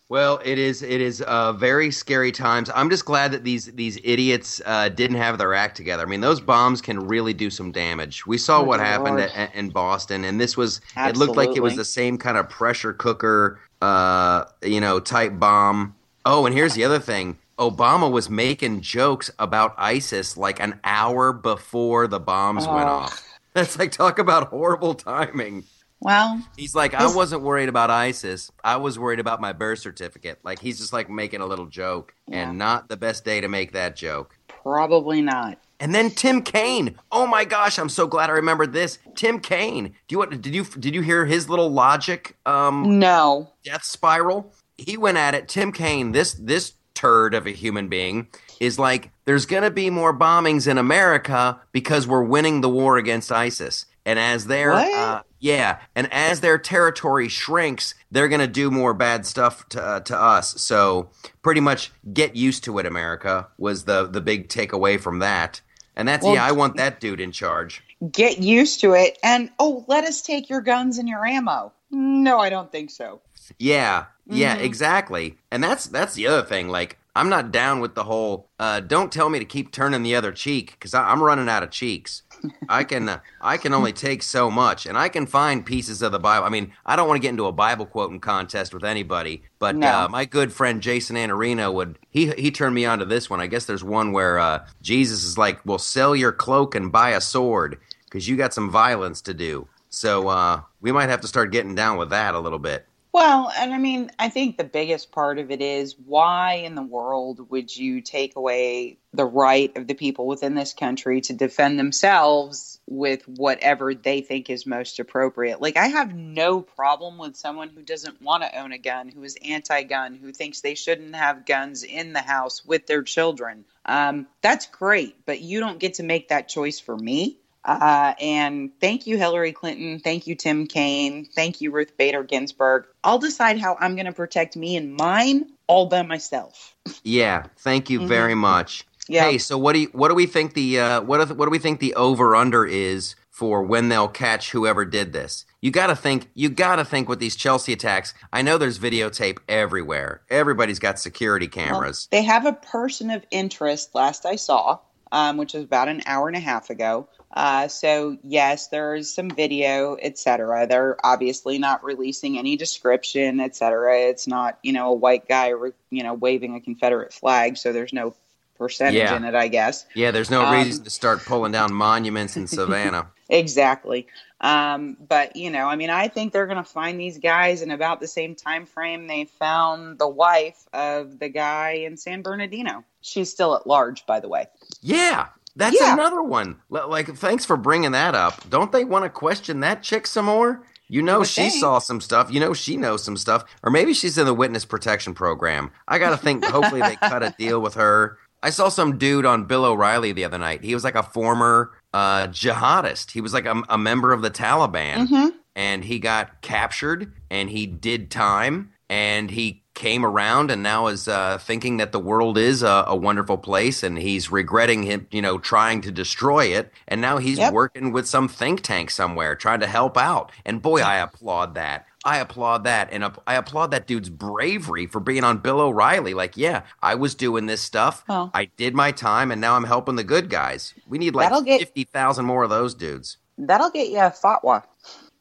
[0.09, 2.69] Well, it is it is uh, very scary times.
[2.75, 6.03] I'm just glad that these these idiots uh, didn't have their act together.
[6.03, 8.25] I mean, those bombs can really do some damage.
[8.27, 11.63] We saw Oh, what happened at, in Boston, and this was it looked like it
[11.63, 15.95] was the same kind of pressure cooker, uh, you know, type bomb.
[16.25, 17.37] Oh, and here's the other thing.
[17.57, 22.93] Obama was making jokes about ISIS like an hour before the bombs went Oh.
[22.93, 23.27] off.
[23.53, 25.63] That's like talk about horrible timing.
[26.03, 28.51] Well, He's like, I wasn't worried about ISIS.
[28.63, 30.39] I was worried about my birth certificate.
[30.43, 32.49] Like he's just like making a little joke, Yeah.
[32.49, 34.37] and not the best day to make that joke.
[34.47, 35.57] probably not.
[35.79, 36.95] And then Tim Kaine.
[37.11, 38.99] Oh my gosh, I'm so glad I remembered this.
[39.15, 39.87] Tim Kaine.
[40.07, 40.29] Do you what?
[40.41, 43.49] Did you did you hear his little logic um, No.
[43.65, 44.53] death spiral?
[44.77, 45.47] He went at it.
[45.49, 46.11] Tim Kaine.
[46.13, 48.27] This this turd of a human being
[48.61, 53.31] is like, there's gonna be more bombings in America because we're winning the war against
[53.31, 53.85] ISIS.
[54.05, 59.25] And as their uh, yeah, and as their territory shrinks, they're gonna do more bad
[59.25, 60.59] stuff to uh, to us.
[60.61, 61.09] So
[61.41, 65.61] pretty much get used to it, America was the the big takeaway from that.
[65.95, 67.83] And that's Well, yeah, I want that dude in charge.
[68.11, 71.71] Get used to it, and oh, let us take your guns and your ammo.
[71.91, 73.21] No, I don't think so.
[73.59, 74.63] Yeah, yeah, Mhm.
[74.63, 75.37] exactly.
[75.51, 76.67] And that's that's the other thing.
[76.69, 78.49] Like, I'm not down with the whole.
[78.59, 81.69] Uh, don't tell me to keep turning the other cheek because I'm running out of
[81.69, 82.22] cheeks.
[82.69, 86.11] I can uh, I can only take so much, and I can find pieces of
[86.11, 86.45] the Bible.
[86.45, 89.75] I mean, I don't want to get into a Bible quoting contest with anybody, but
[89.75, 89.87] No.
[89.87, 93.39] uh, my good friend Jason Anarino would he he turned me on to this one.
[93.39, 97.11] I guess there's one where uh, Jesus is like, "Well, sell your cloak and buy
[97.11, 101.27] a sword because you got some violence to do." So uh, we might have to
[101.27, 102.87] start getting down with that a little bit.
[103.13, 106.81] Well, and I mean, I think the biggest part of it is why in the
[106.81, 111.77] world would you take away the right of the people within this country to defend
[111.77, 115.61] themselves with whatever they think is most appropriate?
[115.61, 119.21] Like, I have no problem with someone who doesn't want to own a gun, who
[119.21, 123.65] is anti gun, who thinks they shouldn't have guns in the house with their children.
[123.85, 127.37] Um, that's great, but you don't get to make that choice for me.
[127.65, 129.99] Uh, and thank you, Hillary Clinton.
[129.99, 131.25] Thank you, Tim Kaine.
[131.33, 132.85] Thank you, Ruth Bader Ginsburg.
[133.03, 136.75] I'll decide how I'm going to protect me and mine all by myself.
[137.03, 138.07] Yeah, thank you Mhm.
[138.07, 138.85] very much.
[139.07, 139.29] Yeah.
[139.29, 141.51] Hey, so what do you, what do we think the uh, what do, what do
[141.51, 145.45] we think the over under is for when they'll catch whoever did this?
[145.61, 148.13] You got to think you got to think with these Chelsea attacks.
[148.33, 150.21] I know there's videotape everywhere.
[150.29, 152.07] Everybody's got security Well, cameras.
[152.11, 154.79] they have a person of interest, last I saw,
[155.11, 157.07] um, which was about an hour and a half ago.
[157.35, 160.67] Uh, so yes, there is some video, etc.
[160.67, 163.97] They're obviously not releasing any description, etc.
[164.09, 165.47] It's not, you know, a white guy,
[165.89, 168.13] you know, waving a Confederate flag, so there's no
[168.57, 169.15] percentage Yeah.
[169.17, 169.85] in it, I guess.
[169.95, 173.07] yeah, there's no um, reason to start pulling down monuments in Savannah.
[173.29, 174.05] Exactly.
[174.41, 177.71] Um, but you know, I mean, I think they're going to find these guys in
[177.71, 182.83] about the same time frame they found the wife of the guy in San Bernardino.
[183.01, 184.47] She's still at large, by the way.
[184.81, 185.93] yeah, That's Yeah.
[185.93, 186.57] another one.
[186.69, 188.49] Like, thanks for bringing that up.
[188.49, 190.63] Don't they want to question that chick some more?
[190.89, 191.53] You know, she think.
[191.61, 192.31] saw some stuff.
[192.31, 193.45] You know, she knows some stuff.
[193.63, 195.71] Or maybe she's in the witness protection program.
[195.87, 198.17] I got to think, hopefully, they cut a deal with her.
[198.43, 200.63] I saw some dude on Bill O'Reilly the other night.
[200.63, 203.11] He was like a former uh, jihadist.
[203.11, 205.07] He was like a, a member of the Taliban.
[205.07, 210.87] hmm and he got captured and he did time and he came around and now
[210.87, 215.07] is uh, thinking that the world is a, a wonderful place and he's regretting him
[215.11, 217.53] you know trying to destroy it and now he's Yep.
[217.53, 221.85] working with some think tank somewhere trying to help out and boy i applaud that
[222.05, 226.13] I applaud that, and I applaud that dude's bravery for being on Bill O'Reilly.
[226.13, 228.03] Like, yeah, I was doing this stuff.
[228.09, 228.29] Oh.
[228.33, 230.73] I did my time, and now I'm helping the good guys.
[230.85, 233.17] We need like fifty thousand more of those dudes.
[233.37, 234.63] That'll get you a fatwa.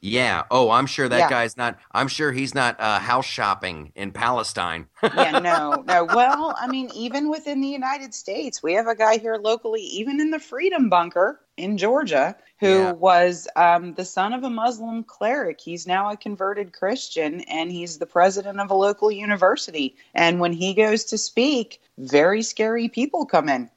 [0.02, 0.44] Yeah.
[0.52, 1.28] Oh, I'm sure that Yeah.
[1.28, 1.78] guy's not.
[1.92, 4.88] I'm sure he's not uh, house shopping in Palestine.
[5.12, 6.04] yeah, no, no.
[6.04, 10.20] Well, I mean, even within the United States, we have a guy here locally, even
[10.20, 12.92] in the Freedom Bunker in Georgia, who Yeah.
[12.92, 15.60] was um, the son of a Muslim cleric.
[15.60, 19.96] He's now a converted Christian, and he's the president of a local university.
[20.14, 23.70] And when he goes to speak, very scary people come in.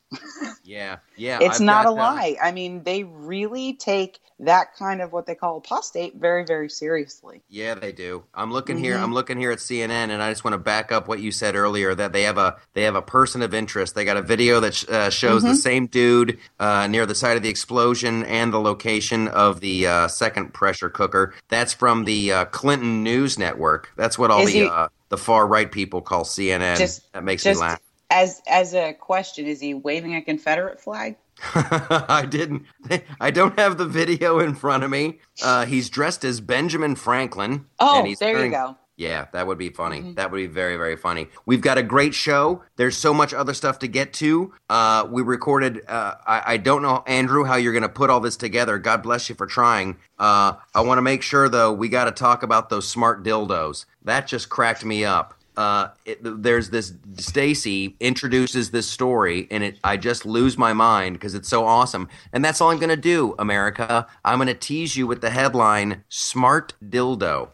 [0.64, 0.98] Yeah.
[1.18, 1.40] Yeah.
[1.42, 2.36] it's I've not a lie.
[2.42, 7.42] I mean, they really take that kind of what they call apostate very, very seriously.
[7.48, 8.24] Yeah, they do.
[8.34, 8.96] I'm looking here.
[8.98, 9.04] Mhm.
[9.04, 11.56] I'm looking here at CNN, and I just want to back up what you said
[11.56, 13.96] earlier that they have a they have a person of interest.
[13.96, 15.56] They got a video that sh- uh, shows the Mhm.
[15.56, 20.08] same dude uh, near the site of the explosion and the location of the uh,
[20.10, 21.34] second pressure cooker.
[21.48, 23.90] That's from the uh, Clinton News Network.
[23.96, 26.78] That's what all Is the he- uh, the far right people call CNN.
[26.78, 27.80] Just- that makes just- me laugh.
[28.10, 31.16] As as a question, is he waving a Confederate flag?
[31.54, 32.64] I didn't.
[33.20, 35.20] I don't have the video in front of me.
[35.44, 37.66] Uh, he's dressed as Benjamin Franklin.
[37.80, 38.78] Oh, and he's there wearing- you go.
[38.98, 40.00] Yeah, that would be funny.
[40.02, 40.16] Mhm.
[40.16, 41.28] That would be very, very funny.
[41.46, 42.64] We've got a great show.
[42.78, 44.54] There's so much other stuff to get to.
[44.70, 45.82] Uh, we recorded.
[45.86, 48.78] Uh, I, I don't know, Andrew, how you're going to put all this together.
[48.78, 49.98] God bless you for trying.
[50.18, 53.84] Uh, I want to make sure, though, we got to talk about those smart dildos.
[54.06, 55.35] That just cracked me up.
[55.58, 61.16] Uh, it, there's this Stacy introduces this story, and it I just lose my mind
[61.16, 62.10] because it's so awesome.
[62.34, 64.08] And that's all I'm going to do, America.
[64.24, 67.50] I'm going to tease you with the headline "Smart Dildo."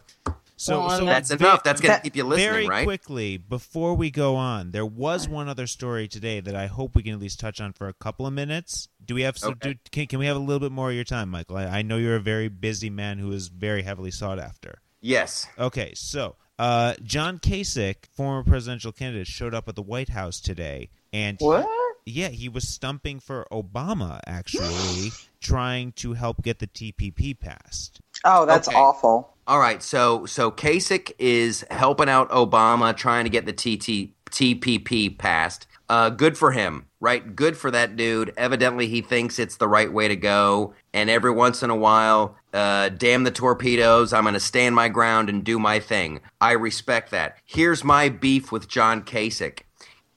[0.56, 1.64] So, Well, so That's ve- enough.
[1.64, 2.84] That's going to keep you listening, very right?
[2.84, 7.02] quickly before we go on, there was one other story today that I hope we
[7.02, 8.88] can at least touch on for a couple of minutes.
[9.04, 9.54] Do we have some?
[9.54, 9.72] Okay.
[9.72, 11.56] Do, can, can we have a little bit more of your time, Michael?
[11.56, 14.80] I, I know you're a very busy man who is very heavily sought after.
[15.00, 15.48] Yes.
[15.58, 20.90] Okay, so uh, John Kasich, former presidential candidate, showed up at the White House today,
[21.12, 21.68] and he- What?
[22.06, 28.00] yeah, he was stumping for Obama, actually, trying to help get the TPP passed.
[28.24, 28.76] Oh, that's Okay.
[28.76, 29.28] awful.
[29.46, 29.82] All right.
[29.82, 35.66] So so Kasich is helping out Obama trying to get the TT, TPP passed.
[35.88, 37.34] Uh, good for him, right?
[37.34, 38.32] Good for that dude.
[38.36, 40.74] Evidently, he thinks it's the right way to go.
[40.94, 44.88] And every once in a while, uh, damn the torpedoes, I'm going to stand my
[44.88, 46.20] ground and do my thing.
[46.40, 47.38] I respect that.
[47.44, 49.60] Here's my beef with John Kasich.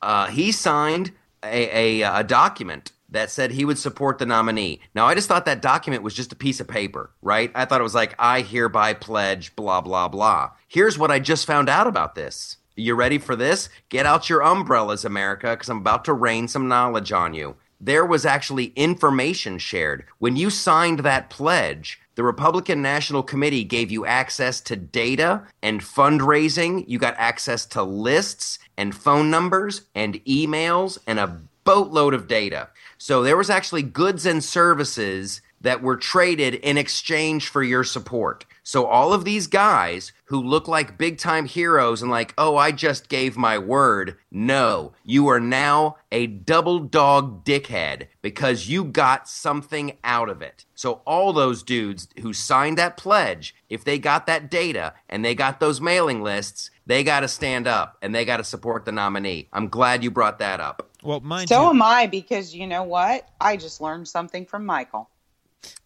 [0.01, 1.11] Uh, he signed
[1.43, 4.81] a, a, a document that said he would support the nominee.
[4.93, 7.51] Now, I just thought that document was just a piece of paper, right?
[7.55, 10.51] I thought it was like, I hereby pledge, blah, blah, blah.
[10.67, 12.57] Here's what I just found out about this.
[12.75, 13.69] You ready for this?
[13.87, 17.55] Get out your umbrellas, America, because I'm about to rain some knowledge on you.
[17.79, 20.05] There was actually information shared.
[20.19, 25.81] When you signed that pledge, the Republican National Committee gave you access to data and
[25.81, 26.85] fundraising.
[26.87, 32.69] You got access to lists and phone numbers and emails and a boatload of data.
[32.97, 38.45] So there was actually goods and services that were traded in exchange for your support.
[38.67, 42.71] So all of these guys who look like big time heroes and like, "Oh, I
[42.71, 49.29] just gave my word." No, you are now a double dog dickhead because you got
[49.29, 50.65] something out of it.
[50.73, 55.35] So all those dudes who signed that pledge, if they got that data and they
[55.35, 58.91] got those mailing lists, they got to stand up and they got to support the
[58.91, 59.47] nominee.
[59.53, 60.89] I'm glad you brought that up.
[61.03, 63.29] Well, mind So you, am I because you know what?
[63.39, 65.07] I just learned something from Michael.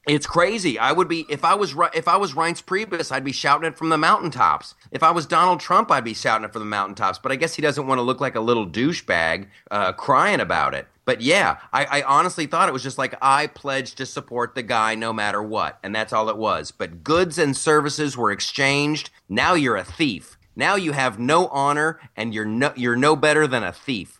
[0.09, 0.79] It's crazy.
[0.79, 3.77] I would be if I was if I was Reince Priebus, I'd be shouting it
[3.77, 4.73] from the mountaintops.
[4.91, 7.19] If I was Donald Trump, I'd be shouting it from the mountaintops.
[7.19, 10.73] But I guess he doesn't want to look like a little douchebag uh, crying about
[10.73, 10.87] it.
[11.05, 14.63] But yeah, I, I honestly thought it was just like I pledged to support the
[14.63, 16.71] guy no matter what, and that's all it was.
[16.71, 19.11] But goods and services were exchanged.
[19.27, 20.37] Now you're a thief.
[20.55, 24.18] Now you have no honor, and you're no you're no better than a thief.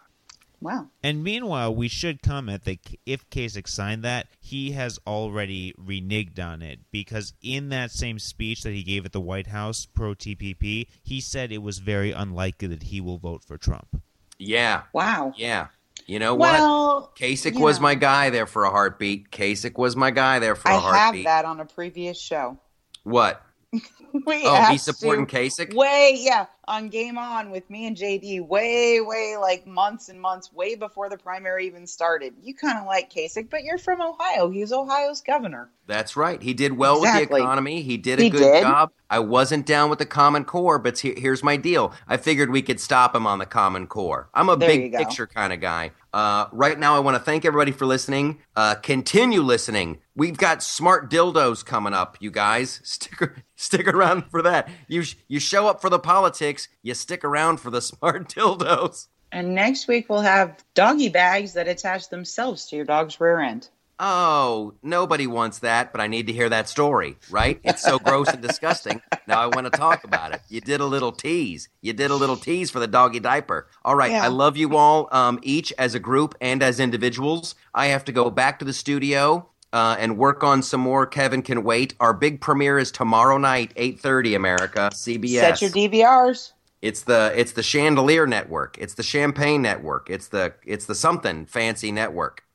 [0.61, 0.87] Wow.
[1.01, 6.61] And meanwhile, we should comment that if Kasich signed that, he has already reneged on
[6.61, 10.87] it because in that same speech that he gave at the White House pro TPP,
[11.01, 14.01] he said it was very unlikely that he will vote for Trump.
[14.37, 15.33] Yeah, Wow.
[15.37, 15.67] yeah.
[16.07, 16.53] You know what?
[16.53, 17.83] Well, Kasich you was know.
[17.83, 19.29] my guy there for a heartbeat.
[19.31, 22.57] Kasich was my guy there for a I have that on a previous show.
[23.03, 23.41] What?
[24.25, 25.75] We Oh, he's supporting you Kasich?
[25.75, 30.51] way, yeah, on Game On with me and JD, way, way like months and months,
[30.53, 32.35] way before the primary even started.
[32.41, 34.49] You kind of like Kasich, but you're from Ohio.
[34.49, 35.71] He's Ohio's governor.
[35.87, 36.41] That's right.
[36.41, 37.81] He did well with the economy.
[37.81, 38.53] He did a He good did.
[38.53, 38.91] job.
[39.09, 41.93] I wasn't down with the Common Core, but here's my deal.
[42.07, 44.29] I figured we could stop him on the Common Core.
[44.35, 45.91] I'm a There big picture kind of guy.
[46.13, 48.39] Uh, right now, I want to thank everybody for listening.
[48.55, 49.99] Uh, continue listening.
[50.15, 52.81] We've got smart dildos coming up, you guys.
[52.83, 54.69] Stick stick around for that.
[54.87, 56.67] You you show up for the politics.
[56.81, 59.07] You stick around for the smart dildos.
[59.31, 63.69] And next week we'll have doggy bags that attach themselves to your dog's rear end.
[64.01, 67.59] Oh, nobody wants that, but I need to hear that story, right?
[67.65, 69.01] It's so gross and disgusting.
[69.27, 70.41] Now I want to talk about it.
[70.47, 71.67] You did a little tease.
[71.81, 73.67] You did a little tease for the doggy diaper.
[73.83, 74.23] All right, Yeah.
[74.23, 77.55] I love you all, um, each as a group and as individuals.
[77.75, 81.05] I have to go back to the studio uh, and work on some more.
[81.05, 81.93] Kevin can wait.
[81.99, 85.57] Our big premiere is tomorrow night, eight thirty, America, CBS.
[85.57, 86.53] Set your DVRs.
[86.81, 88.77] It's the it's the Chandelier Network.
[88.79, 90.09] It's the Champagne Network.
[90.09, 92.45] It's the it's the something fancy network.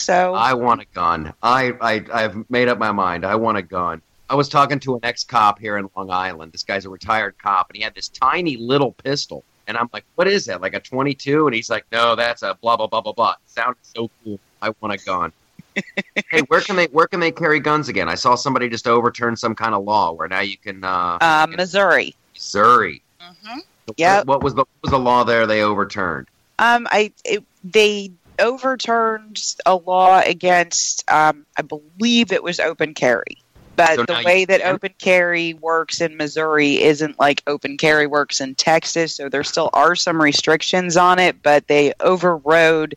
[0.00, 1.32] So I want a gun.
[1.42, 3.24] I, I I've made up my mind.
[3.24, 4.00] I want a gun.
[4.30, 6.52] I was talking to an ex cop here in Long Island.
[6.52, 9.44] This guy's a retired cop, and he had this tiny little pistol.
[9.66, 10.60] And I'm like, "What is that?
[10.60, 13.38] Like a 22?" And he's like, "No, that's a blah blah blah blah blah." It
[13.46, 14.38] sounded so cool.
[14.62, 15.32] I want a gun.
[16.30, 18.08] hey, where can they where can they carry guns again?
[18.08, 20.82] I saw somebody just overturn some kind of law where now you can.
[20.82, 22.14] Uh, uh, Missouri.
[22.34, 23.02] Missouri.
[23.20, 23.58] Mm-hmm.
[23.96, 24.26] Yep.
[24.26, 26.28] What was the what was the law there they overturned?
[26.58, 33.38] Um, I it, they overturned a law against um, I believe it was open carry.
[33.76, 38.06] But So the you way that open carry works in Missouri isn't like open carry
[38.06, 42.94] works in Texas, so there still are some restrictions on it, but they overrode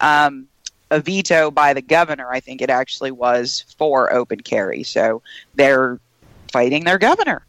[0.00, 0.48] um,
[0.90, 4.82] a veto by the governor, I think it actually was, for open carry.
[4.82, 5.22] So
[5.54, 6.00] they're
[6.50, 7.44] fighting their governor.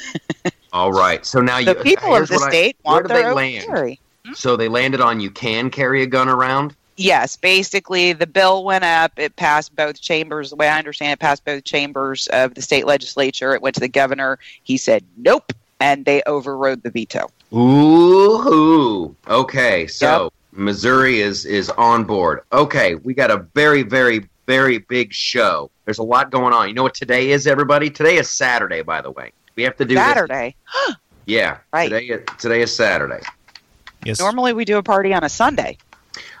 [0.72, 1.24] All right.
[1.26, 3.66] So now you The people of the what I- state want their open land?
[3.66, 4.00] carry.
[4.26, 4.34] Mm-hmm.
[4.34, 6.74] So they landed on you can carry a gun around.
[6.96, 9.12] Yes, basically the bill went up.
[9.16, 10.50] It passed both chambers.
[10.50, 13.54] The way I understand it, passed both chambers of the state legislature.
[13.54, 14.38] It went to the governor.
[14.64, 17.30] He said nope, and they overrode the veto.
[17.54, 19.86] Ooh, okay.
[19.86, 22.40] So Missouri is is on board.
[22.52, 25.70] Okay, we got a very, very, very big show.
[25.84, 26.68] There's a lot going on.
[26.68, 27.90] You know what today is, everybody?
[27.90, 29.32] Today is Saturday, by the way.
[29.54, 30.56] We have to do Saturday.
[31.28, 31.90] Yeah, Right.
[31.90, 33.20] Today, today is Saturday.
[34.06, 34.20] Yes.
[34.20, 35.78] Normally we do a party on a Sunday.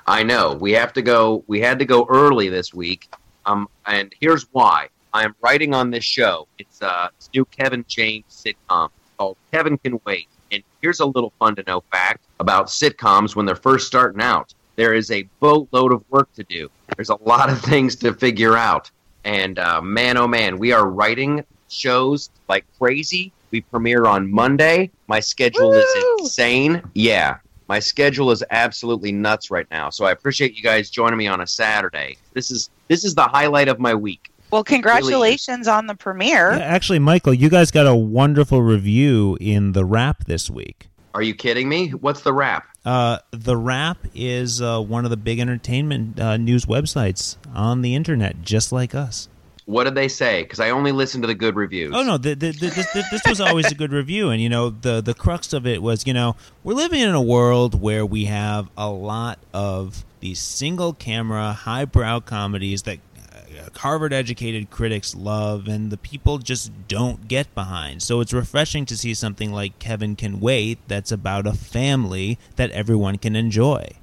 [0.06, 0.54] I know.
[0.54, 1.44] We have to go.
[1.46, 3.12] We had to go early this week.
[3.44, 4.88] Um, and here's why.
[5.12, 6.46] I am writing on this show.
[6.58, 10.28] It's uh, it's a new Kevin James sitcom called Kevin Can Wait.
[10.52, 14.54] And here's a little fun to know fact about sitcoms when they're first starting out.
[14.76, 16.70] There is a boatload of work to do.
[16.94, 18.90] There's a lot of things to figure out.
[19.24, 23.32] And uh, man, oh man, we are writing shows like crazy.
[23.50, 24.90] We premiere on Monday.
[25.08, 25.78] My schedule Woo!
[25.78, 26.82] is insane.
[26.94, 29.90] Yeah, my schedule is absolutely nuts right now.
[29.90, 32.16] So I appreciate you guys joining me on a Saturday.
[32.34, 34.30] This is this is the highlight of my week.
[34.50, 36.52] Well, congratulations on the premiere.
[36.52, 40.88] Yeah, actually, Michael, you guys got a wonderful review in the Wrap this week.
[41.14, 41.90] Are you kidding me?
[41.90, 42.66] What's the wrap?
[42.84, 47.94] Uh, the Wrap is uh, one of the big entertainment uh, news websites on the
[47.94, 49.28] internet, just like us.
[49.66, 50.44] What did they say?
[50.44, 51.92] Because I only listen to the good reviews.
[51.94, 54.70] Oh no, the, the, the, this, this was always a good review, and you know
[54.70, 58.26] the the crux of it was you know we're living in a world where we
[58.26, 63.00] have a lot of these single camera highbrow comedies that
[63.34, 68.04] uh, Harvard educated critics love, and the people just don't get behind.
[68.04, 72.70] So it's refreshing to see something like Kevin Can Wait that's about a family that
[72.70, 73.94] everyone can enjoy.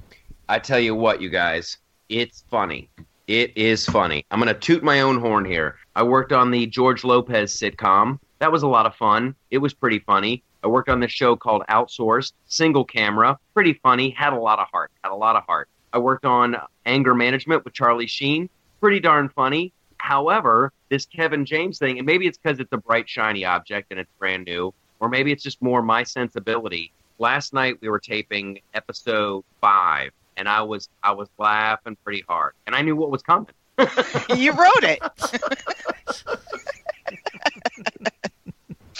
[0.46, 1.78] I tell you what, you guys,
[2.10, 2.90] it's funny.
[3.26, 4.26] It is funny.
[4.30, 5.76] I'm going to toot my own horn here.
[5.96, 8.18] I worked on the George Lopez sitcom.
[8.38, 9.34] That was a lot of fun.
[9.50, 10.42] It was pretty funny.
[10.62, 14.68] I worked on this show called Outsourced, single camera, pretty funny, had a lot of
[14.68, 15.68] heart, had a lot of heart.
[15.94, 19.72] I worked on Anger Management with Charlie Sheen, pretty darn funny.
[19.96, 23.98] However, this Kevin James thing, and maybe it's because it's a bright, shiny object and
[23.98, 26.92] it's brand new, or maybe it's just more my sensibility.
[27.18, 32.54] Last night we were taping episode five, and I was I was laughing pretty hard,
[32.66, 33.48] and I knew what was coming.
[34.36, 35.00] you wrote it.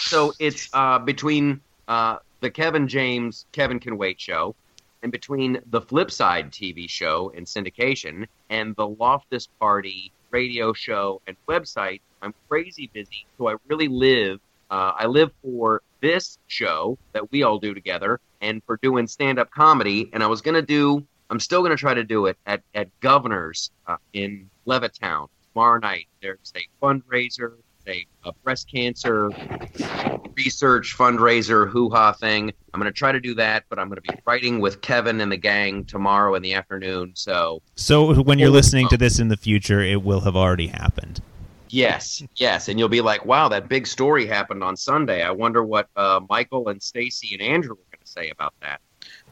[0.05, 4.55] So it's uh, between uh, the Kevin James Kevin Can Wait show,
[5.03, 11.21] and between the Flip Side TV show and syndication, and the Loftus Party radio show
[11.27, 12.01] and website.
[12.23, 14.41] I'm crazy busy, so I really live.
[14.71, 19.51] Uh, I live for this show that we all do together, and for doing stand-up
[19.51, 20.11] comedy.
[20.13, 22.89] And I was gonna do I'm still going to try to do it at at
[23.01, 26.07] Governor's uh, in Levittown tomorrow night.
[26.21, 27.55] There's a fundraiser,
[27.87, 29.31] a, a breast cancer
[30.37, 32.53] research fundraiser hoo ha thing.
[32.73, 35.21] I'm going to try to do that, but I'm going to be writing with Kevin
[35.21, 37.13] and the gang tomorrow in the afternoon.
[37.15, 41.21] So So when you're listening to this in the future, it will have already happened.
[41.71, 45.23] Yes, yes, and you'll be like, "Wow, that big story happened on Sunday.
[45.23, 48.81] I wonder what uh, Michael and Stacy and Andrew were going to say about that."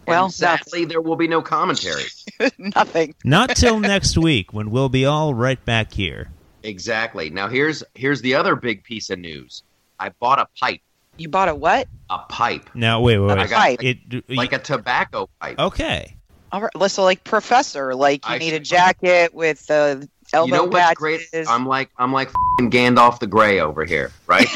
[0.07, 2.05] Well, and sadly, there will be no commentary.
[2.59, 3.15] Nothing.
[3.25, 6.31] Not till next week when we'll be all right back here.
[6.63, 7.31] exactly.
[7.31, 9.63] Now here's here's the other big piece of news.
[10.01, 10.81] I bought a pipe.
[11.19, 11.89] You bought a what?
[12.11, 13.51] A pipe, Now wait, wait, I wait.
[13.51, 13.83] got Pipe.
[13.85, 15.59] It, like a tobacco pipe.
[15.59, 16.17] okay.
[16.51, 20.53] All right, so like professor, like you I- need a jacket with the elbow you
[20.53, 21.31] know what's patches.
[21.31, 21.49] great?
[21.49, 24.49] I'm like I'm like f***ing Gandalf the Grey over here, right?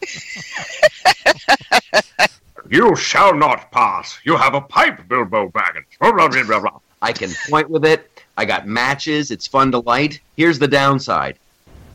[2.70, 4.18] You shall not pass.
[4.24, 5.84] You have a pipe, Bilbo Baggins.
[6.00, 6.78] Blah, blah, blah, blah, blah.
[7.02, 8.22] I can point with it.
[8.36, 9.30] I got matches.
[9.32, 10.20] It's fun to light.
[10.36, 11.36] Here's the downside.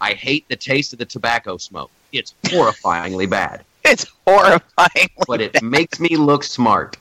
[0.01, 1.89] I hate the taste of the tobacco smoke.
[2.11, 5.09] It's horrifyingly bad, It's horrifying.
[5.27, 6.97] but it makes me look smart.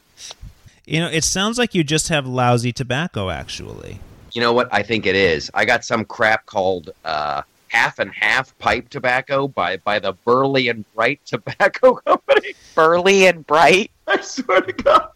[0.87, 3.99] You know, it sounds like you just have lousy tobacco, actually.
[4.33, 4.69] You know what?
[4.73, 5.51] I think it is.
[5.55, 7.43] I got some crap called uh,
[7.75, 12.55] half and half pipe tobacco by by the Burley and Bright Tobacco Company.
[12.75, 13.91] Burley and bright.
[14.07, 15.09] I swear to God,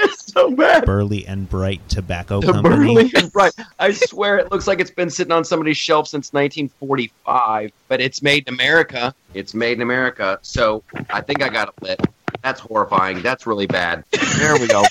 [0.00, 0.84] it's so bad.
[0.84, 2.76] Burley and Bright Tobacco The Company.
[2.76, 3.54] Burley and Bright.
[3.78, 8.20] I swear it looks like it's been sitting on somebody's shelf since 1945, but it's
[8.20, 9.14] made in America.
[9.32, 10.38] It's made in America.
[10.42, 12.00] So I think I got it lit.
[12.42, 13.22] That's horrifying.
[13.22, 14.04] That's really bad.
[14.38, 14.82] There we go.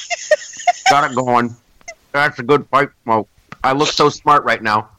[0.90, 1.56] got it going.
[2.14, 3.28] That's a good pipe smoke.
[3.64, 4.90] I look so smart right now.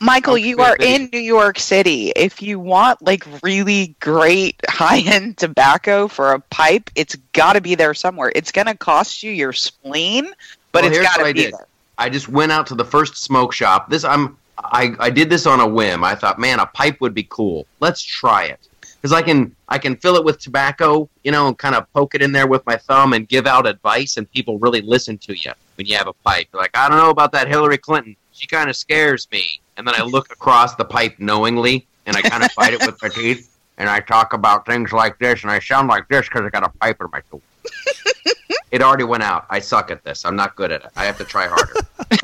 [0.00, 2.10] Michael, you are in New York City.
[2.16, 7.74] If you want like really great high-end tobacco for a pipe, it's got to be
[7.74, 8.32] there somewhere.
[8.34, 10.30] It's going to cost you your spleen,
[10.72, 11.52] but Well, it's got to be did.
[11.52, 11.66] there.
[11.98, 13.90] I just went out to the first smoke shop.
[13.90, 16.02] This I'm I, I did this on a whim.
[16.02, 17.66] I thought, man, a pipe would be cool.
[17.80, 18.60] Let's try it
[19.00, 22.14] because I can I can fill it with tobacco, you know, and kind of poke
[22.14, 25.38] it in there with my thumb and give out advice, and people really listen to
[25.38, 26.48] you when you have a pipe.
[26.52, 28.16] They're like, I don't know about that Hillary Clinton.
[28.40, 29.60] She kind of scares me.
[29.76, 33.00] And then I look across the pipe knowingly, and I kind of bite it with
[33.02, 36.46] my teeth, and I talk about things like this, and I sound like this because
[36.46, 37.42] I got a pipe in my tooth.
[38.70, 39.46] It already went out.
[39.50, 40.24] I suck at this.
[40.24, 40.90] I'm not good at it.
[40.94, 41.74] I have to try harder.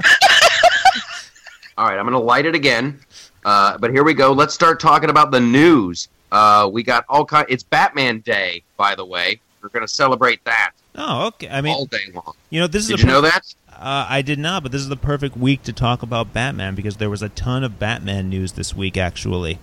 [1.77, 3.01] All right, I'm going to light it again.
[3.45, 4.31] Uh, but here we go.
[4.31, 6.07] Let's start talking about the news.
[6.31, 7.47] Uh, we got all kind.
[7.49, 9.41] It's Batman Day, by the way.
[9.61, 11.49] We're going to celebrate that Oh, okay.
[11.49, 12.33] I mean, all day long.
[12.51, 13.55] you know, this is Did a you know that?
[13.79, 16.97] Uh, I did not, but this is the perfect week to talk about Batman because
[16.97, 19.59] there was a ton of Batman news this week, actually.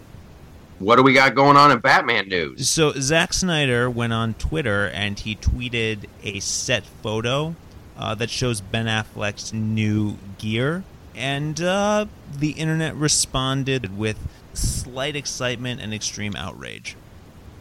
[0.80, 2.70] What do we got going on in Batman news?
[2.70, 7.55] So Zack Snyder went on Twitter and he tweeted a set photo
[7.97, 10.84] uh, that shows Ben Affleck's new gear,
[11.16, 12.05] and uh,
[12.38, 14.18] the internet responded with
[14.53, 16.95] slight excitement and extreme outrage.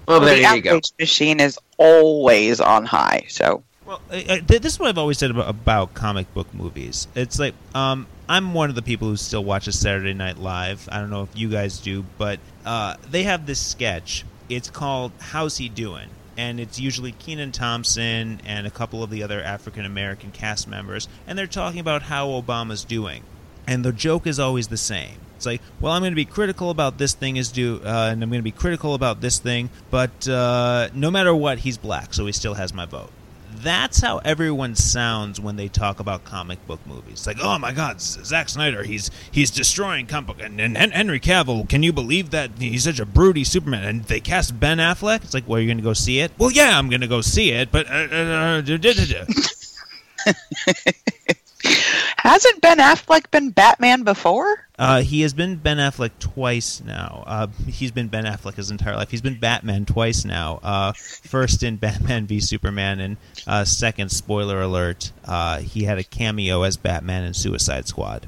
[0.08, 0.70] Well, Well, there the you go.
[0.70, 3.24] outrage machine is always on high.
[3.28, 7.08] So Well, I, I, this is what I've always said about, about comic book movies.
[7.16, 10.88] It's like um, I'm one of the people who still watches Saturday Night Live.
[10.90, 14.24] I don't know if you guys do, but uh, they have this sketch.
[14.48, 19.24] It's called "How's He Doing," and it's usually Kenan Thompson and a couple of the
[19.24, 23.24] other African American cast members, and they're talking about how Obama's doing.
[23.66, 25.18] And the joke is always the same.
[25.36, 28.22] It's like, well, I'm going to be critical about this thing is due, uh, and
[28.22, 32.14] I'm going to be critical about this thing, but uh, no matter what, he's black,
[32.14, 33.10] so he still has my vote
[33.62, 37.12] that's how everyone sounds when they talk about comic book movies.
[37.12, 41.20] It's like, oh my God, Zack Snyder, he's he's destroying comic book, and, and Henry
[41.20, 41.68] Cavill.
[41.68, 43.84] Can you believe that he's such a broody Superman?
[43.84, 45.24] And they cast Ben Affleck.
[45.24, 46.32] It's like, well, you're going to go see it?
[46.38, 48.62] Well, yeah, I'm going to go see it, but uh, uh,
[52.22, 54.66] hasn't Ben Affleck been Batman before?
[54.78, 57.24] Uh, he has been Ben Affleck twice now.
[57.26, 59.10] Uh, he's been Ben Affleck his entire life.
[59.10, 60.60] He's been Batman twice now.
[60.62, 63.16] Uh, first in Batman v Superman, and
[63.46, 68.26] uh, second, spoiler alert, uh, he had a cameo as Batman in Suicide Squad.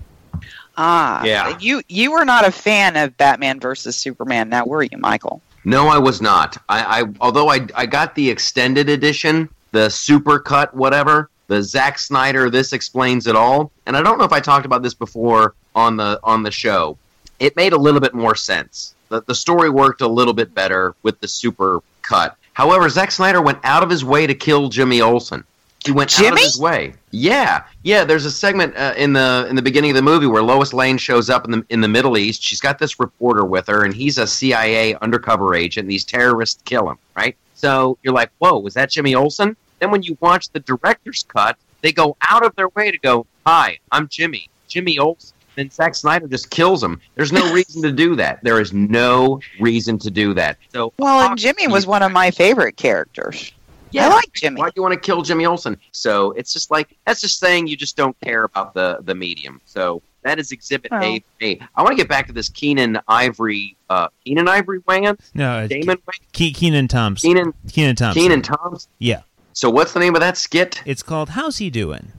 [0.76, 1.56] Ah, Yeah.
[1.60, 5.40] You you were not a fan of Batman versus Superman, now were you, Michael?
[5.64, 6.58] No, I was not.
[6.68, 11.98] I, I although I I got the extended edition, the super cut, whatever, the Zack
[11.98, 12.50] Snyder.
[12.50, 13.70] This explains it all.
[13.86, 16.96] And I don't know if I talked about this before on the on the show.
[17.40, 18.94] It made a little bit more sense.
[19.08, 22.36] The the story worked a little bit better with the super cut.
[22.52, 25.44] However, Zack Snyder went out of his way to kill Jimmy Olsen.
[25.84, 26.94] He went out of his way.
[27.10, 28.04] Yeah, yeah.
[28.04, 30.96] There's a segment uh, in the in the beginning of the movie where Lois Lane
[30.96, 32.42] shows up in the in the Middle East.
[32.42, 35.84] She's got this reporter with her, and he's a CIA undercover agent.
[35.84, 37.36] And these terrorists kill him, right?
[37.54, 39.56] So you're like, whoa, was that Jimmy Olsen?
[39.84, 43.26] Then when you watch the director's cut, They go out of their way to go,
[43.46, 46.98] "Hi, I'm Jimmy, Jimmy Olsen." Then Zack Snyder just kills him.
[47.16, 48.42] There's no reason to do that.
[48.42, 50.56] There is no reason to do that.
[50.72, 53.52] So, Well, and Jimmy was one of my favorite characters.
[53.94, 54.58] I like Jimmy.
[54.58, 55.76] Why do you want to kill Jimmy Olsen?
[55.92, 59.60] So it's just like that's just saying you just don't care about the the medium.
[59.66, 61.02] So that is Exhibit Well.
[61.02, 61.18] A.
[61.18, 61.60] for me.
[61.76, 65.66] I want to get back to this Keenen Ivory, uh, Keenen Ivory Wayans, No, uh,
[65.66, 67.28] Damon Wayans, Ke- Kenan Thompson.
[67.28, 68.22] Keenan Kenan Thompson.
[68.22, 68.90] Kenan Thompson.
[68.98, 69.20] Yeah.
[69.54, 70.82] So what's the name of that skit?
[70.84, 72.12] It's called "How's He Doing."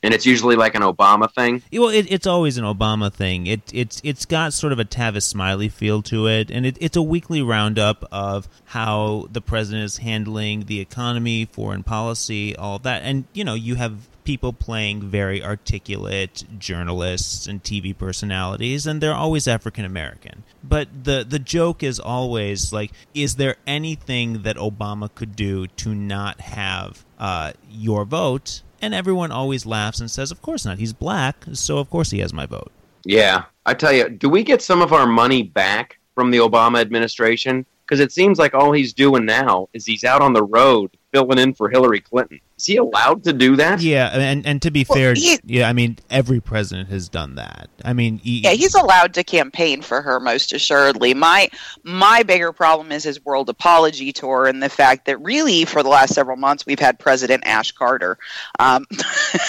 [0.00, 1.60] And it's usually like an Obama thing.
[1.72, 3.48] Well, it, it's always an Obama thing.
[3.48, 6.96] It it's it's got sort of a Tavis Smiley feel to it, and it, it's
[6.96, 13.02] a weekly roundup of how the president is handling the economy, foreign policy, all that.
[13.02, 19.14] And you know, you have people playing very articulate journalists and TV personalities, and they're
[19.14, 20.44] always African American.
[20.62, 25.94] But the the joke is always like, is there anything that Obama could do to
[25.94, 28.60] not have uh, your vote?
[28.82, 30.76] And everyone always laughs and says, "Of course not.
[30.78, 32.70] He's black, so of course he has my vote."
[33.04, 36.82] Yeah, I tell you, do we get some of our money back from the Obama
[36.82, 37.64] administration?
[37.86, 41.38] Because it seems like all he's doing now is he's out on the road filling
[41.38, 42.40] in for Hillary Clinton.
[42.58, 43.80] Is he allowed to do that?
[43.80, 47.36] Yeah, and and to be Well, fair, he- yeah, I mean every president has done
[47.36, 47.68] that.
[47.84, 51.14] I mean, he, Yeah, he's allowed to campaign for her most assuredly.
[51.14, 51.48] My
[51.84, 55.88] my bigger problem is his world apology tour and the fact that really for the
[55.88, 58.18] last several months we've had President Ash Carter.
[58.58, 58.86] Um,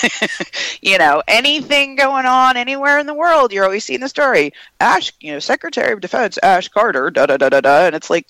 [0.81, 4.53] you know, anything going on anywhere in the world, you're always seeing the story.
[4.79, 8.09] Ash, you know, Secretary of Defense Ash Carter, da da da da da, and it's
[8.11, 8.27] like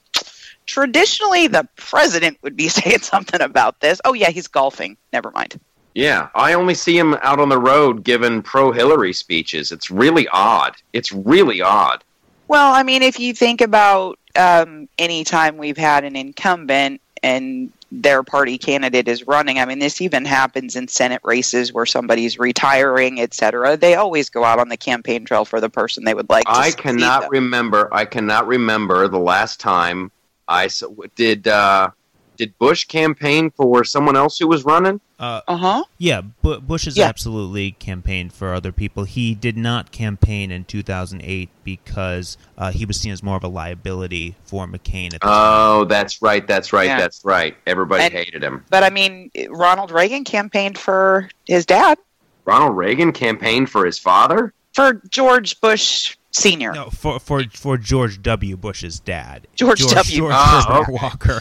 [0.70, 4.00] traditionally the president would be saying something about this.
[4.06, 4.98] Oh yeah, he's golfing.
[5.12, 5.60] Never mind.
[5.96, 9.72] Yeah, I only see him out on the road giving pro Hillary speeches.
[9.72, 10.76] It's really odd.
[10.94, 12.04] It's really odd.
[12.48, 17.72] Well, I mean, if you think about um, any time we've had an incumbent and
[17.92, 22.38] their party candidate is running, I mean, this even happens in Senate races where somebody's
[22.38, 23.76] retiring, et cetera.
[23.76, 26.52] They always go out on the campaign trail for the person they would like to
[26.52, 27.90] I cannot remember.
[27.92, 30.12] I cannot remember the last time
[30.50, 30.84] I s-
[31.16, 31.48] did.
[31.48, 31.92] Uh,
[32.38, 35.02] did Bush campaign for someone else who was running?
[35.20, 35.84] uh, Uh huh.
[35.98, 37.08] yeah, Bu- Bush has Yeah.
[37.10, 39.04] absolutely campaigned for other people.
[39.04, 43.50] He did not campaign in 2008 because uh, he was seen as more of a
[43.50, 45.30] liability for McCain at the time.
[45.34, 46.48] Oh, that's right.
[46.48, 46.86] That's right.
[46.88, 46.98] Yeah.
[46.98, 47.58] That's right.
[47.68, 48.64] Everybody And- hated him.
[48.70, 51.98] But I mean, Ronald Reagan campaigned for his dad,
[52.46, 54.54] Ronald Reagan campaigned for his father.
[54.74, 56.72] for George Bush Sr.
[56.74, 58.56] No, for for for George W.
[58.56, 60.18] Bush's dad, George W.
[60.18, 60.92] George ah, Herbert okay.
[60.94, 61.40] Walker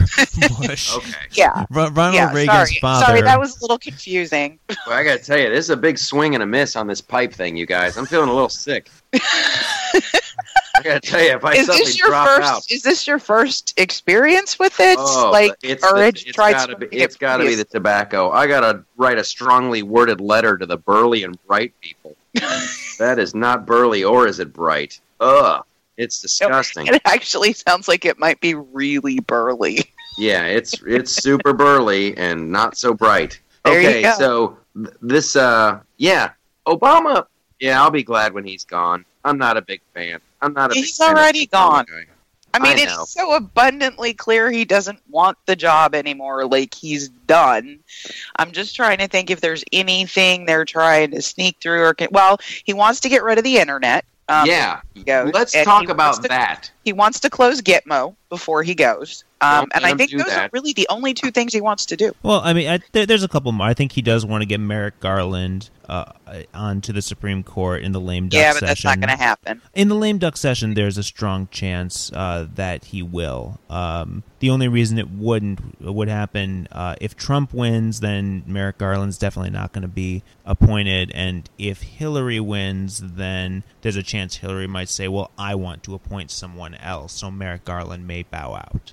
[0.66, 0.96] Bush.
[0.96, 1.12] Okay.
[1.32, 1.64] Yeah.
[1.70, 2.78] Ro- Ronald yeah, Reagan's sorry.
[2.80, 3.06] father.
[3.06, 4.58] Sorry, that was a little confusing.
[4.86, 6.86] Well, I got to tell you, this is a big swing and a miss on
[6.86, 7.98] this pipe thing, you guys.
[7.98, 8.90] I'm feeling a little sick.
[9.12, 12.48] I got to tell you, if I is suddenly this your drop first?
[12.48, 14.96] out, is this your first experience with it?
[14.98, 17.44] oh, like, it's or the, had you it's tried gotta something be, it's got to
[17.44, 18.30] be the tobacco.
[18.30, 22.16] I got to write a strongly worded letter to the burly and bright people.
[22.98, 25.00] that is not burly, or is it bright?
[25.20, 25.64] Ugh,
[25.96, 26.86] it's disgusting.
[26.94, 29.84] It actually sounds like it might be really burly.
[30.16, 33.40] Yeah, it's it's super burly and not so bright.
[33.64, 36.30] There okay, so th- this uh yeah,
[36.66, 37.26] Obama,
[37.60, 39.04] yeah, I'll be glad when he's gone.
[39.24, 40.20] I'm not a big fan.
[40.40, 41.84] I'm not a He's already gone.
[41.88, 42.06] guy.
[42.54, 46.46] I mean, I it's so abundantly clear he doesn't want the job anymore.
[46.46, 47.78] Like he's done.
[48.36, 52.08] I'm just trying to think if there's anything they're trying to sneak through or can,
[52.10, 54.04] well, he wants to get rid of the internet.
[54.30, 54.46] Um,
[54.94, 56.70] yeah, let's talk about to- that.
[56.88, 59.24] He wants to close Gitmo before he goes.
[59.40, 61.96] Um, and I think do those are really the only two things he wants to
[61.96, 62.12] do.
[62.22, 63.66] Well, I mean, I, there, there's a couple more.
[63.66, 66.12] I think he does want to get Merrick Garland uh,
[66.52, 68.60] onto the Supreme Court in the lame duck yeah, session.
[68.60, 69.62] but that's not going to happen.
[69.74, 73.60] In the lame duck session, there's a strong chance uh, that he will.
[73.70, 79.18] Um, the only reason it wouldn't would happen uh, if Trump wins, then Merrick Garland's
[79.18, 84.66] definitely not going to be appointed, and if Hillary wins, then there's a chance Hillary
[84.66, 88.92] might say, "Well, I want to appoint someone else," so Merrick Garland may bow out.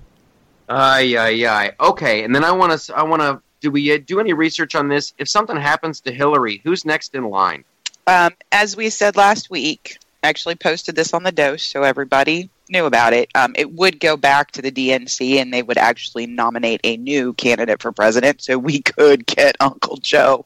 [0.68, 1.72] Ay, ay, ay.
[1.80, 2.96] Okay, and then I want to.
[2.96, 3.42] I want to.
[3.62, 5.14] Do we uh, do any research on this?
[5.18, 7.64] If something happens to Hillary, who's next in line?
[8.08, 12.86] Um, as we said last week, actually posted this on the dose so everybody knew
[12.86, 13.30] about it.
[13.36, 17.34] Um, it would go back to the DNC and they would actually nominate a new
[17.34, 18.42] candidate for president.
[18.42, 20.46] So we could get Uncle Joe.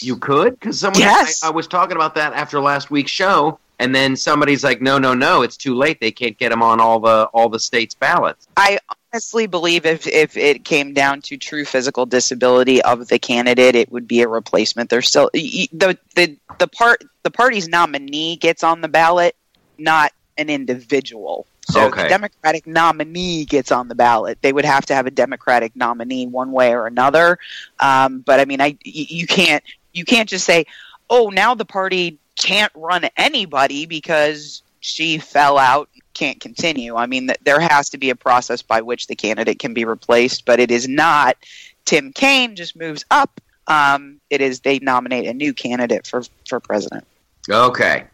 [0.00, 1.00] You could, because someone.
[1.00, 1.42] Yes.
[1.42, 4.98] I, I was talking about that after last week's show, and then somebody's like, "No,
[4.98, 6.00] no, no, it's too late.
[6.00, 8.78] They can't get them on all the all the states' ballots." I
[9.12, 13.90] honestly believe if, if it came down to true physical disability of the candidate, it
[13.92, 14.90] would be a replacement.
[14.90, 15.68] There's still the
[16.14, 19.36] the the part the party's nominee gets on the ballot,
[19.78, 21.46] not an individual.
[21.66, 22.02] So Okay.
[22.02, 24.38] the Democratic nominee gets on the ballot.
[24.42, 27.38] They would have to have a Democratic nominee one way or another.
[27.80, 30.66] Um, but I mean, I you can't you can't just say,
[31.08, 37.28] "Oh, now the party can't run anybody because she fell out, can't continue." I mean,
[37.28, 40.60] th- there has to be a process by which the candidate can be replaced, but
[40.60, 41.36] it is not
[41.84, 43.40] Tim Kaine just moves up.
[43.66, 47.06] Um, it is they nominate a new candidate for for president.
[47.48, 48.04] Okay.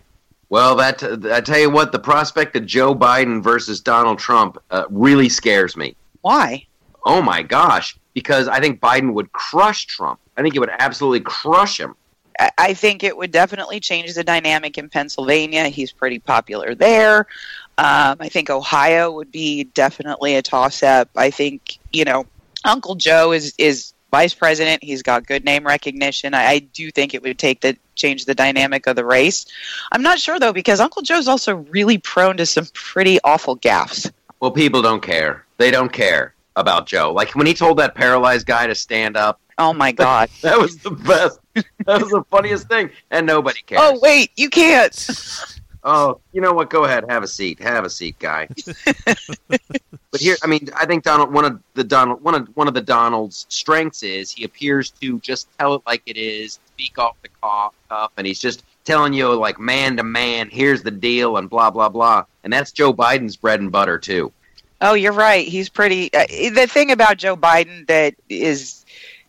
[0.49, 1.03] Well, that
[1.33, 5.77] I tell you what, the prospect of Joe Biden versus Donald Trump uh, really scares
[5.77, 5.95] me.
[6.23, 6.67] Why?
[7.05, 7.97] Oh my gosh!
[8.15, 10.19] Because I think Biden would crush Trump.
[10.37, 11.95] I think he would absolutely crush him.
[12.41, 15.69] I- I think it would definitely change the dynamic in Pennsylvania.
[15.69, 17.27] He's pretty popular there.
[17.79, 21.09] Um, I think Ohio would be definitely a toss up.
[21.17, 22.27] I think you know
[22.65, 24.83] Uncle Joe is is vice president.
[24.83, 26.35] He's got good name recognition.
[26.35, 29.47] I, I do think it would take the change the dynamic of the race.
[29.93, 34.11] I'm not sure though because Uncle Joe's also really prone to some pretty awful gaffes.
[34.41, 35.45] Well, people don't care.
[35.59, 37.13] They don't care about Joe.
[37.13, 40.29] Like when he told that paralyzed guy to stand up, Oh my god.
[40.43, 41.39] that was the best.
[41.87, 43.81] That was the funniest thing, and nobody cares.
[43.83, 44.95] oh wait, you can't.
[45.83, 46.69] Oh, you know what?
[46.69, 47.59] Go ahead, have a seat.
[47.61, 48.49] Have a seat, guy.
[49.47, 52.75] but here, I mean, I think Donald one of the Donald one of one of
[52.75, 57.17] the Donald's strengths is he appears to just tell it like it is, speak off
[57.23, 57.73] the cuff,
[58.17, 61.89] and he's just telling you like man to man, here's the deal, and blah blah
[61.89, 62.25] blah.
[62.45, 64.33] And that's Joe Biden's bread and butter too.
[64.83, 65.47] Oh, you're right.
[65.47, 66.13] He's pretty.
[66.13, 68.80] Uh, the thing about Joe Biden that is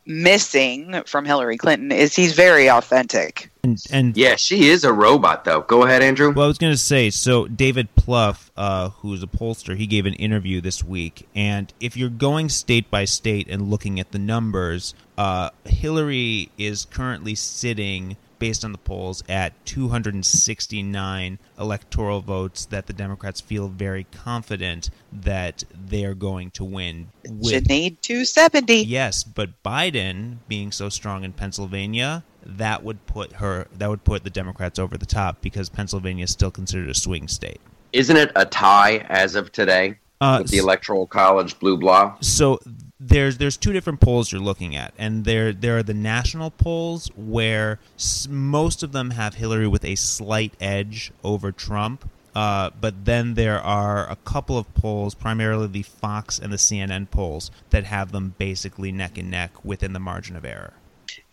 [0.05, 3.51] missing from Hillary Clinton is he's very authentic.
[3.63, 5.61] And, and Yeah, she is a robot, though.
[5.61, 6.31] Go ahead, Andrew.
[6.31, 10.05] Well, I was going to say, so David Plouffe, uh, who's a pollster, he gave
[10.05, 14.19] an interview this week, and if you're going state by state and looking at the
[14.19, 22.87] numbers, uh, Hillary is currently sitting, based on the polls, at 269 electoral votes that
[22.87, 27.07] the Democrats feel very confident that they're going to win.
[27.47, 28.81] Should need 270.
[28.81, 34.23] Yes, but Biden being so strong in Pennsylvania, that would put her that would put
[34.23, 37.61] the Democrats over the top because Pennsylvania is still considered a swing state.
[37.93, 42.15] Isn't it a tie as of today Uh, with the Electoral College blue blah?
[42.21, 42.59] so
[43.03, 47.09] there's there's two different polls you're looking at, and there there are the national polls
[47.17, 52.07] where s- most of them have Hillary with a slight edge over Trump.
[52.33, 57.09] Uh, but then there are a couple of polls, primarily the Fox and the CNN
[57.11, 60.71] polls, that have them basically neck and neck within the margin of error.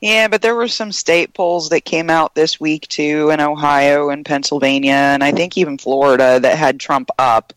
[0.01, 4.11] Yeah, but there were some state polls that came out this week too in Ohio
[4.11, 7.53] and Pennsylvania, and I think even Florida that had Trump up.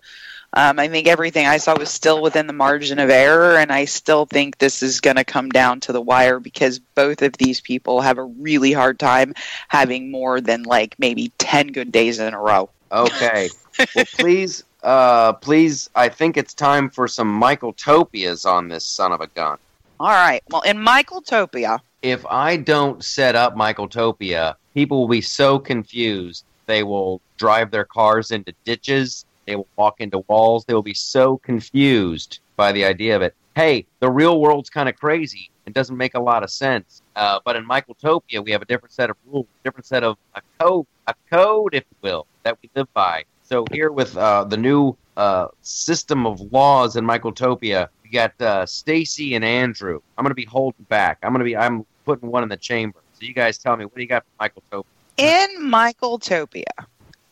[0.53, 3.85] Um, I think everything I saw was still within the margin of error, and I
[3.85, 7.61] still think this is going to come down to the wire because both of these
[7.61, 9.33] people have a really hard time
[9.69, 12.69] having more than like maybe 10 good days in a row.
[12.91, 13.49] Okay.
[13.95, 19.13] well, please, uh, please, I think it's time for some Michael Topias on this son
[19.13, 19.57] of a gun.
[20.01, 20.43] All right.
[20.49, 25.59] Well, in Michael Topia, If I don't set up Michael Topia, people will be so
[25.59, 26.43] confused.
[26.65, 29.25] They will drive their cars into ditches.
[29.45, 30.65] They will walk into walls.
[30.65, 33.35] They will be so confused by the idea of it.
[33.55, 35.49] Hey, the real world's kind of crazy.
[35.65, 37.01] It doesn't make a lot of sense.
[37.15, 40.17] Uh, but in Michael Topia, we have a different set of rules, different set of
[40.35, 43.25] a code, a code, if you will, that we live by.
[43.43, 48.39] So here with uh, the new uh, system of laws in Michael Topia, we got
[48.41, 49.99] uh, Stacy and Andrew.
[50.17, 51.19] I'm going to be holding back.
[51.21, 51.57] I'm going to be.
[51.57, 52.99] I'm putting one in the chamber.
[53.13, 54.85] So you guys tell me what do you got for Michael Topia?
[55.17, 56.63] in Michael Topia,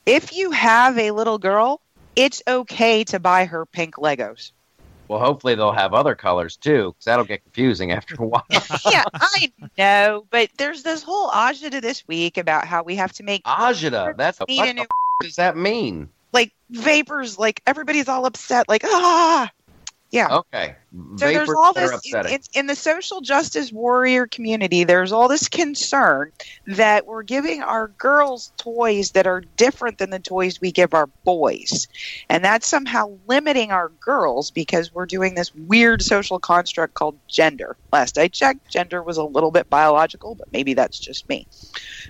[0.06, 1.82] if you have a little girl,
[2.16, 4.52] it's okay to buy her pink Legos.
[5.08, 8.46] Well, hopefully they'll have other colors too, because that'll get confusing after a while.
[8.92, 13.24] yeah, I know, but there's this whole agita this week about how we have to
[13.24, 14.88] make Ajita, that's what the new- f-
[15.22, 16.10] does that mean?
[16.32, 19.50] like vapors, like everybody's all upset, like ah,
[20.12, 20.38] yeah.
[20.38, 24.84] Okay, So there's all this in, in the social justice warrior community.
[24.84, 26.32] There's all this concern
[26.66, 31.06] that we're giving our girls toys that are different than the toys we give our
[31.26, 31.88] boys,
[32.28, 37.78] and that's somehow limiting our girls because we're doing this weird social construct called gender.
[37.94, 41.48] Last I checked, gender was a little bit biological, but maybe that's just me.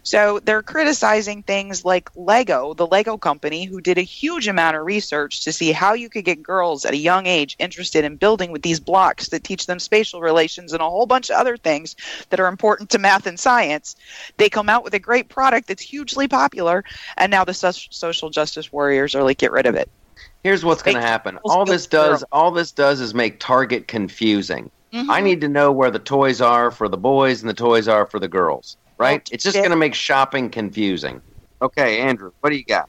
[0.03, 4.85] So they're criticizing things like Lego, the Lego company, who did a huge amount of
[4.85, 8.51] research to see how you could get girls at a young age interested in building
[8.51, 11.95] with these blocks that teach them spatial relations and a whole bunch of other things
[12.29, 13.95] that are important to math and science.
[14.37, 16.83] They come out with a great product that's hugely popular,
[17.17, 19.89] and now the so- social justice warriors are like, get rid of it.
[20.43, 21.39] Here's what's going to happen.
[21.43, 22.27] All this does, girl.
[22.31, 24.69] all this does, is make Target confusing.
[24.93, 25.09] Mhm.
[25.09, 28.05] I need to know where the toys are for the boys and the toys are
[28.05, 28.77] for the girls.
[28.99, 29.21] Right?
[29.27, 31.21] Well, It's just going to make shopping confusing.
[31.61, 32.87] Okay, Andrew, what do you got?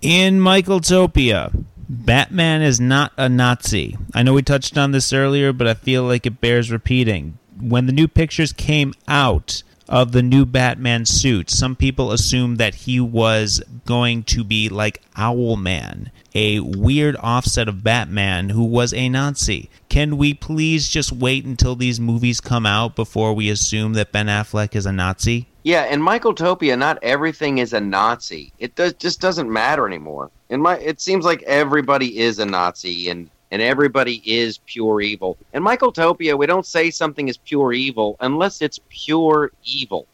[0.00, 1.52] In Michael Topia,
[1.88, 3.96] Batman is not a Nazi.
[4.14, 7.38] I know we touched on this earlier, but I feel like it bears repeating.
[7.60, 11.50] When the new pictures came out of the new Batman suit.
[11.50, 17.84] Some people assumed that he was going to be like Owlman, a weird offset of
[17.84, 19.70] Batman who was a Nazi.
[19.88, 24.26] Can we please just wait until these movies come out before we assume that Ben
[24.26, 25.48] Affleck is a Nazi?
[25.66, 28.52] Yeah, in Michael Topia, not everything is a Nazi.
[28.60, 30.30] It does, just doesn't matter anymore.
[30.48, 35.36] In my, it seems like everybody is a Nazi and and everybody is pure evil.
[35.54, 40.06] In Michael Topia, we don't say something is pure evil unless it's pure evil.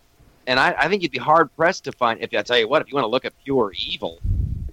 [0.47, 2.19] And I, I think you'd be hard pressed to find.
[2.23, 4.21] If I tell you what, if you want to look at pure evil,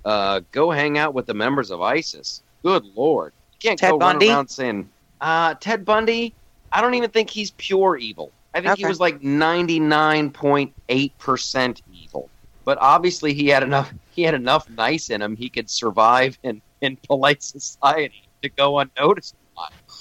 [0.05, 2.41] uh, go hang out with the members of ISIS.
[2.63, 4.27] Good lord, you can't Ted go Bundy?
[4.27, 6.33] run around saying uh, Ted Bundy.
[6.71, 8.31] I don't even think he's pure evil.
[8.53, 12.29] I think he was like ninety nine point eight percent evil.
[12.65, 13.93] But obviously, he had enough.
[14.11, 15.35] He had enough nice in him.
[15.35, 19.35] He could survive in in polite society to go unnoticed.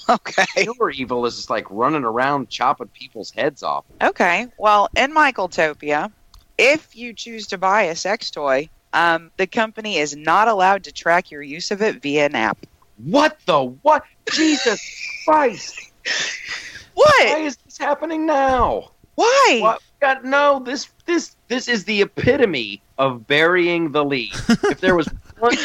[0.07, 0.45] Okay.
[0.55, 3.85] Pure evil is just like running around chopping people's heads off.
[4.01, 4.47] Okay.
[4.57, 6.11] Well, in Michaeltopia,
[6.57, 10.91] if you choose to buy a sex toy, um, the company is not allowed to
[10.91, 12.57] track your use of it via an app.
[12.97, 14.03] What the what?
[14.31, 14.81] Jesus
[15.25, 15.91] Christ!
[16.95, 17.29] What?
[17.29, 18.91] Why is happening now?
[19.15, 19.59] Why?
[19.61, 19.81] What?
[19.99, 24.31] God, no, this this this is the epitome of burying the lead.
[24.47, 25.07] if there was
[25.39, 25.55] one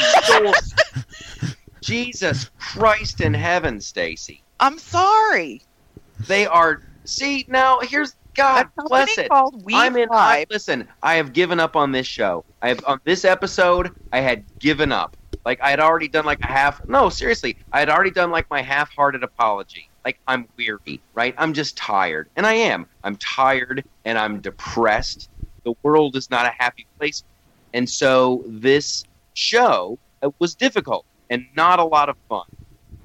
[1.81, 5.63] Jesus Christ in heaven, Stacy, I'm sorry.
[6.27, 6.83] they are.
[7.05, 9.29] See now, here's God bless it.
[9.31, 10.09] I'm in.
[10.11, 12.45] I, listen, I have given up on this show.
[12.63, 13.93] I have on this episode.
[14.13, 15.17] I had given up.
[15.45, 16.87] Like I had already done like a half.
[16.89, 19.89] No, seriously, I had already done like my half-hearted apology.
[20.05, 21.35] Like I'm weary, right?
[21.39, 22.87] I'm just tired, and I am.
[23.03, 25.31] I'm tired and I'm depressed.
[25.65, 27.25] The world is not a happy place,
[27.73, 29.99] and so this show
[30.39, 32.47] was difficult and not a lot of fun.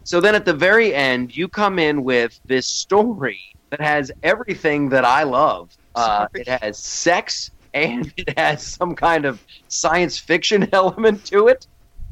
[0.04, 3.40] So then at the very end, you come in with this story
[3.70, 5.76] that has everything that I love.
[5.96, 11.68] Uh, it has sex and it has some kind of science fiction element to it,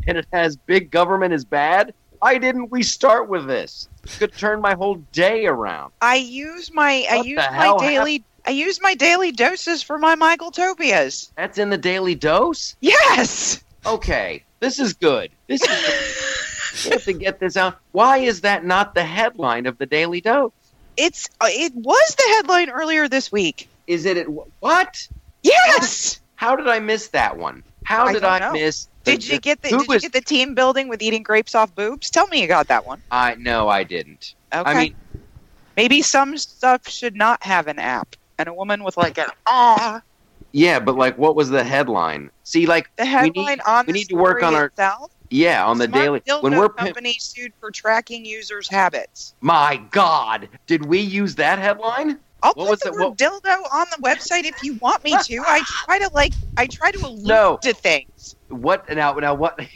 [0.08, 1.94] and it has big government is bad.
[2.20, 3.88] Why didn't we start with this?
[4.04, 5.92] It could turn my whole day around.
[6.02, 9.98] I use my I What the use my daily I use my daily doses for
[9.98, 11.32] my Michaeltopias.
[11.36, 12.78] That's in the daily dose.
[12.80, 13.62] Yes.
[13.86, 15.32] Okay, this is good.
[15.48, 16.86] This is.
[16.86, 17.78] we have to get this out.
[17.92, 20.54] Why is that not the headline of the daily dose?
[20.96, 23.68] It's uh, it was the headline earlier this week.
[23.86, 24.18] Is it?
[24.18, 24.28] At,
[24.60, 25.08] what?
[25.44, 26.22] Yes.
[26.36, 27.64] How did I miss that one?
[27.84, 28.54] How I did I know.
[28.54, 28.88] miss?
[29.08, 31.24] The- Did you get the who Did was- you get the team building with eating
[31.24, 32.10] grapes off boobs?
[32.10, 33.02] Tell me you got that one.
[33.12, 34.36] I no, I didn't.
[34.54, 34.70] Okay.
[34.70, 34.96] I mean,
[35.76, 38.16] maybe some stuff should not have an app.
[38.40, 40.02] And a woman with like an ah.
[40.52, 42.30] yeah, but like, what was the headline?
[42.44, 45.12] See, like, The we headline need, on we the need to work on our itself.
[45.32, 49.34] yeah on the Smart daily dildo when we're company sued for tracking users' habits.
[49.42, 52.20] my God, did we use that headline?
[52.44, 52.94] I'll What put was the it?
[52.94, 55.40] word dildo on the website if you want me to.
[55.48, 57.58] I try to like I try to allude No.
[57.64, 58.36] to things.
[58.50, 59.14] What now?
[59.14, 59.60] Now what?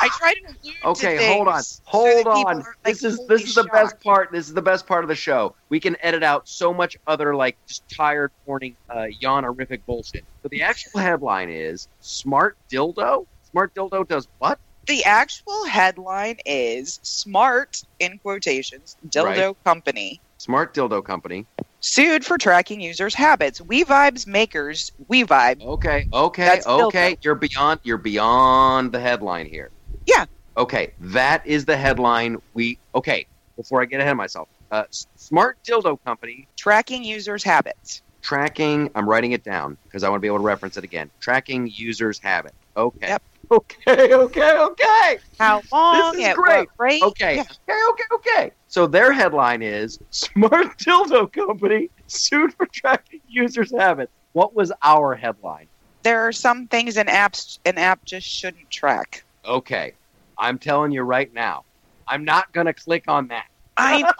[0.00, 1.32] I try to allude to Okay, things.
[1.34, 2.46] hold on, hold people on.
[2.46, 4.30] aren't, like, This is this is the best part.
[4.32, 5.54] This is the best part of the show.
[5.68, 10.24] We can edit out so much other like just tired, morning, uh, yawn-horrific bullshit.
[10.42, 14.58] But the actual headline is "Smart Dildo." Smart Dildo does what?
[14.86, 21.46] The actual headline is smart in quotations dildo company Smart Dildo Company.
[21.80, 23.60] Sued for tracking users' habits.
[23.60, 25.62] We Vibes makers, We Vibe.
[25.62, 27.16] Okay, okay, That's okay.
[27.22, 27.80] You're beyond.
[27.82, 29.70] You're beyond the headline here.
[30.06, 30.26] Yeah.
[30.56, 32.38] Okay, that is the headline.
[32.54, 33.26] We okay.
[33.56, 34.84] Before I get ahead of myself, uh,
[35.16, 38.02] Smart Dildo Company Tracking users' habits.
[38.22, 38.90] tracking.
[38.94, 41.10] I'm writing it down because I want to be able to reference it again.
[41.20, 42.54] Tracking users' habit.
[42.76, 43.08] Okay.
[43.08, 43.22] Yep.
[43.50, 44.12] Okay.
[44.12, 44.58] Okay.
[44.58, 45.18] Okay.
[45.38, 46.16] How long?
[46.16, 46.68] This is great.
[47.02, 47.36] Okay.
[47.36, 47.42] Yeah.
[47.42, 47.80] Okay.
[47.90, 48.04] Okay.
[48.12, 48.50] Okay.
[48.66, 54.12] So their headline is Smart Dildo Company sued for tracking users' habits.
[54.32, 55.66] What was our headline?
[56.02, 59.24] There are some things an apps an app just shouldn't track.
[59.44, 59.94] Okay.
[60.36, 61.64] I'm telling you right now.
[62.06, 63.46] I'm not going to click on that.
[63.76, 64.12] I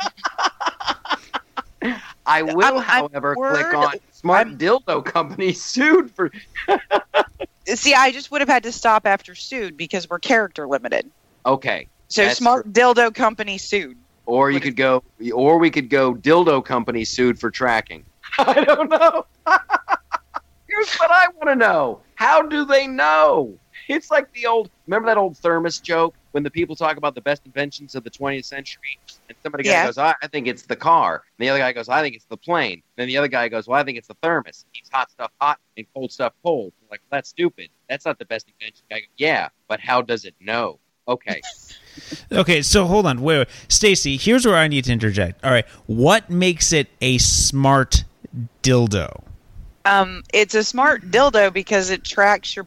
[2.27, 6.31] I will, I'm- I'm however, click word- on Smart I'm- Dildo Company sued for.
[7.77, 7.95] see.
[7.95, 11.11] I just would have had to stop after sued because we're character limited.
[11.45, 11.89] Okay.
[12.09, 13.99] So That's smart dildo company sued.
[14.27, 15.03] Or you What could go,
[15.35, 16.15] or we could go.
[16.15, 18.05] Dildo Company sued for tracking.
[18.39, 19.25] I don't know.
[20.69, 23.59] Here's what I want to know: How do they know?
[23.89, 24.69] It's like the old.
[24.87, 28.11] Remember that old thermos joke when the people talk about the best inventions of the
[28.11, 28.99] 20th century,
[29.29, 29.87] and somebody Yeah.
[29.87, 32.27] goes, "I I think it's the car," and the other guy goes, "I think it's
[32.27, 34.65] the plane." Then the other guy goes, "Well, I think it's the thermos.
[34.69, 37.71] It keeps hot stuff hot and cold stuff cold." Like well, that's stupid.
[37.89, 38.85] That's not the best invention.
[38.91, 41.41] Guy goes, "Yeah, but how does it know?" Okay.
[42.31, 43.21] Okay, so hold on.
[43.23, 43.49] Wait, wait.
[43.69, 45.45] Stacy, here's where I need to interject.
[45.45, 45.67] All right.
[45.87, 48.05] What makes it a smart
[48.63, 49.25] dildo?
[49.85, 52.65] Um, it's a smart dildo because it tracks your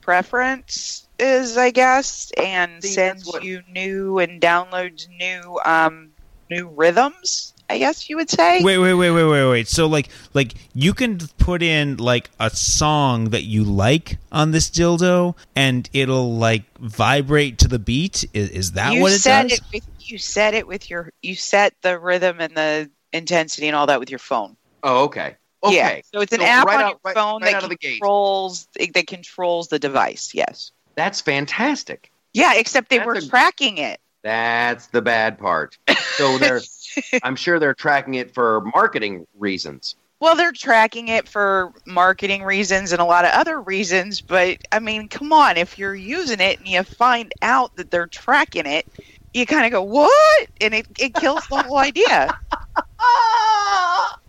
[1.22, 6.12] preferences, I guess, and See, sends what- you new and downloads new um
[6.50, 7.54] new rhythms.
[7.70, 8.62] I guess you would say.
[8.62, 9.68] Wait, wait, wait, wait, wait, wait.
[9.70, 14.70] So like like you can put in like a song that you like on this
[14.70, 18.26] dildo and it'll like vibrate to the beat.
[18.34, 19.60] Is, is that you what it set does?
[19.60, 23.76] it with you set it with your you set the rhythm and the intensity and
[23.76, 24.58] all that with your phone.
[24.84, 25.38] Oh, okay.
[25.64, 25.76] Okay.
[25.76, 26.02] Yeah.
[26.14, 27.78] So it's an So app right on out- your right- phone right that out the
[27.78, 27.92] gate.
[28.00, 30.32] controls that controls the device.
[30.34, 30.72] Yes.
[31.02, 32.12] That's fantastic.
[32.32, 34.00] Yeah, except they That's were a- tracking it.
[34.22, 35.80] That's the bad part.
[36.16, 36.62] So they're,
[37.24, 39.96] I'm sure they're tracking it for marketing reasons.
[40.20, 44.78] Well, they're tracking it for marketing reasons and a lot of other reasons, but I
[44.78, 48.86] mean, come on, if you're using it and you find out that they're tracking it,
[49.34, 52.40] you kind of go, "What?" and it, it kills the whole idea.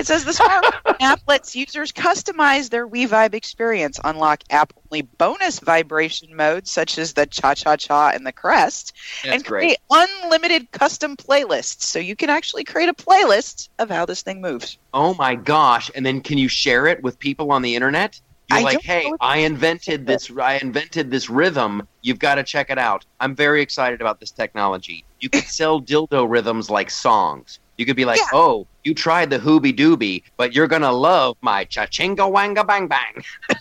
[0.00, 6.34] It says the smartphone app lets users customize their WeVibe experience, unlock app-only bonus vibration
[6.34, 9.60] modes such as the cha-cha-cha and the crest, That's and great.
[9.60, 11.82] create unlimited custom playlists.
[11.82, 14.78] So you can actually create a playlist of how this thing moves.
[14.94, 15.90] Oh my gosh!
[15.94, 18.18] And then can you share it with people on the internet?
[18.48, 20.30] You're I like, hey, I invented this.
[20.34, 21.86] I invented this rhythm.
[22.00, 23.04] You've got to check it out.
[23.20, 25.04] I'm very excited about this technology.
[25.20, 27.60] You could sell dildo rhythms like songs.
[27.80, 28.26] You could be like, Yeah.
[28.34, 32.88] oh, you tried the hooby dooby, but you're gonna love my cha chinga wanga bang
[32.88, 33.24] bang.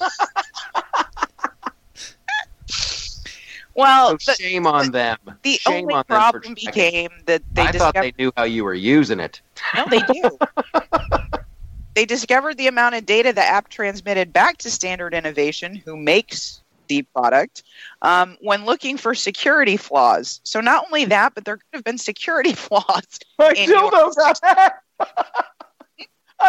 [3.76, 5.18] Well, So the, shame on them.
[5.44, 8.66] the Shame only on them problem became that they I thought they knew how you
[8.66, 9.42] were using it.
[9.78, 10.38] No, they do.
[11.96, 16.62] they discovered the amount of data the app transmitted back to Standard Innovation, who makes
[16.90, 17.64] the product,
[18.02, 20.42] um, when looking for security flaws.
[20.44, 23.20] So not only that, but there could have been security flaws.
[23.38, 24.40] My In your- dildo got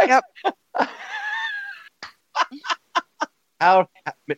[0.06, 0.24] Yep.
[3.60, 3.88] How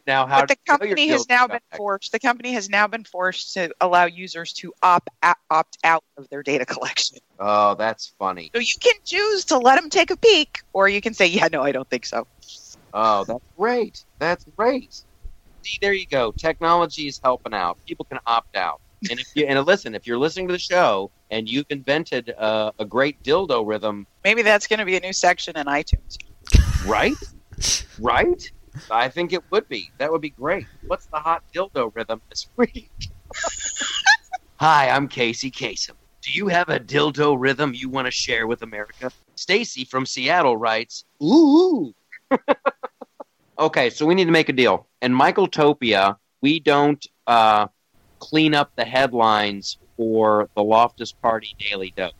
[0.08, 0.26] now?
[0.26, 1.76] How but the do you know your company has now been hacked?
[1.76, 2.10] forced.
[2.10, 5.10] The company has now been forced to allow users to opt
[5.48, 7.18] opt out of their data collection.
[7.38, 8.50] Oh, that's funny.
[8.52, 11.46] So you can choose to let them take a peek, or you can say, "Yeah,
[11.52, 12.26] no, I don't think so."
[12.92, 14.04] Oh, that's great.
[14.18, 15.00] That's great.
[15.64, 16.32] See, there you go.
[16.32, 17.78] Technology is helping out.
[17.86, 18.80] People can opt out.
[19.10, 22.70] And if you and listen, if you're listening to the show and you've invented uh,
[22.78, 26.16] a great dildo rhythm, Maybe that's going to be a new section in iTunes.
[26.86, 27.14] right?
[27.98, 28.50] right?
[28.90, 29.90] I think it would be.
[29.98, 30.66] That would be great.
[30.86, 32.90] What's the hot dildo rhythm this week?
[34.56, 35.94] Hi, I'm Casey Kasem.
[36.22, 39.10] Do you have a dildo rhythm you want to share with America?
[39.34, 41.92] Stacy from Seattle writes, Ooh.
[43.62, 44.86] okay, so we need to make a deal.
[45.00, 47.66] And Michael Topia, we don't uh,
[48.20, 52.12] clean up the headlines for the Loftus Party Daily Dope.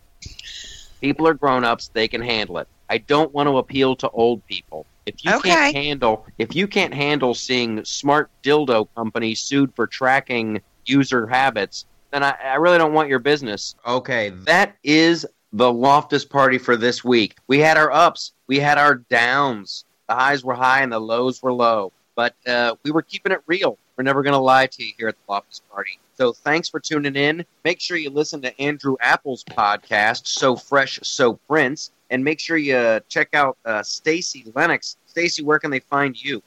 [1.01, 2.69] People are grown ups, they can handle it.
[2.89, 4.87] I don't want to appeal to old people.
[5.07, 5.51] If you Okay.
[5.51, 11.87] can't handle if you can't handle seeing smart dildo companies sued for tracking user habits,
[12.13, 13.75] then I, I really don't want your business.
[13.87, 17.35] Okay, that is the Loftus party for this week.
[17.49, 19.85] We had our ups, we had our downs.
[20.13, 21.91] The highs were high and the lows were low.
[22.17, 23.79] But uh, we were keeping it real.
[23.97, 25.99] We're never going to lie to you here at the Loftus Party.
[26.19, 27.47] So thanks for tuning in.
[27.65, 32.59] Make sure you listen to Andrew Apple's podcast, So Fresh, So Prince, and make sure
[32.59, 34.99] you check out uh, Stacy Lennox.
[35.07, 36.43] Stacy, where can they find you?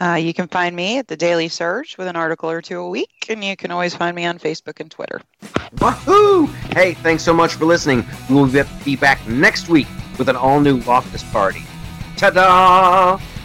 [0.00, 2.88] Uh, you can find me at the Daily Surge with an article or two a
[2.88, 5.20] week, and you can always find me on Facebook and Twitter.
[5.80, 6.46] Wahoo!
[6.70, 8.06] Hey, thanks so much for listening.
[8.30, 9.88] We will be back next week
[10.18, 11.64] with an all new Loftus Party.
[12.18, 13.37] Ta da!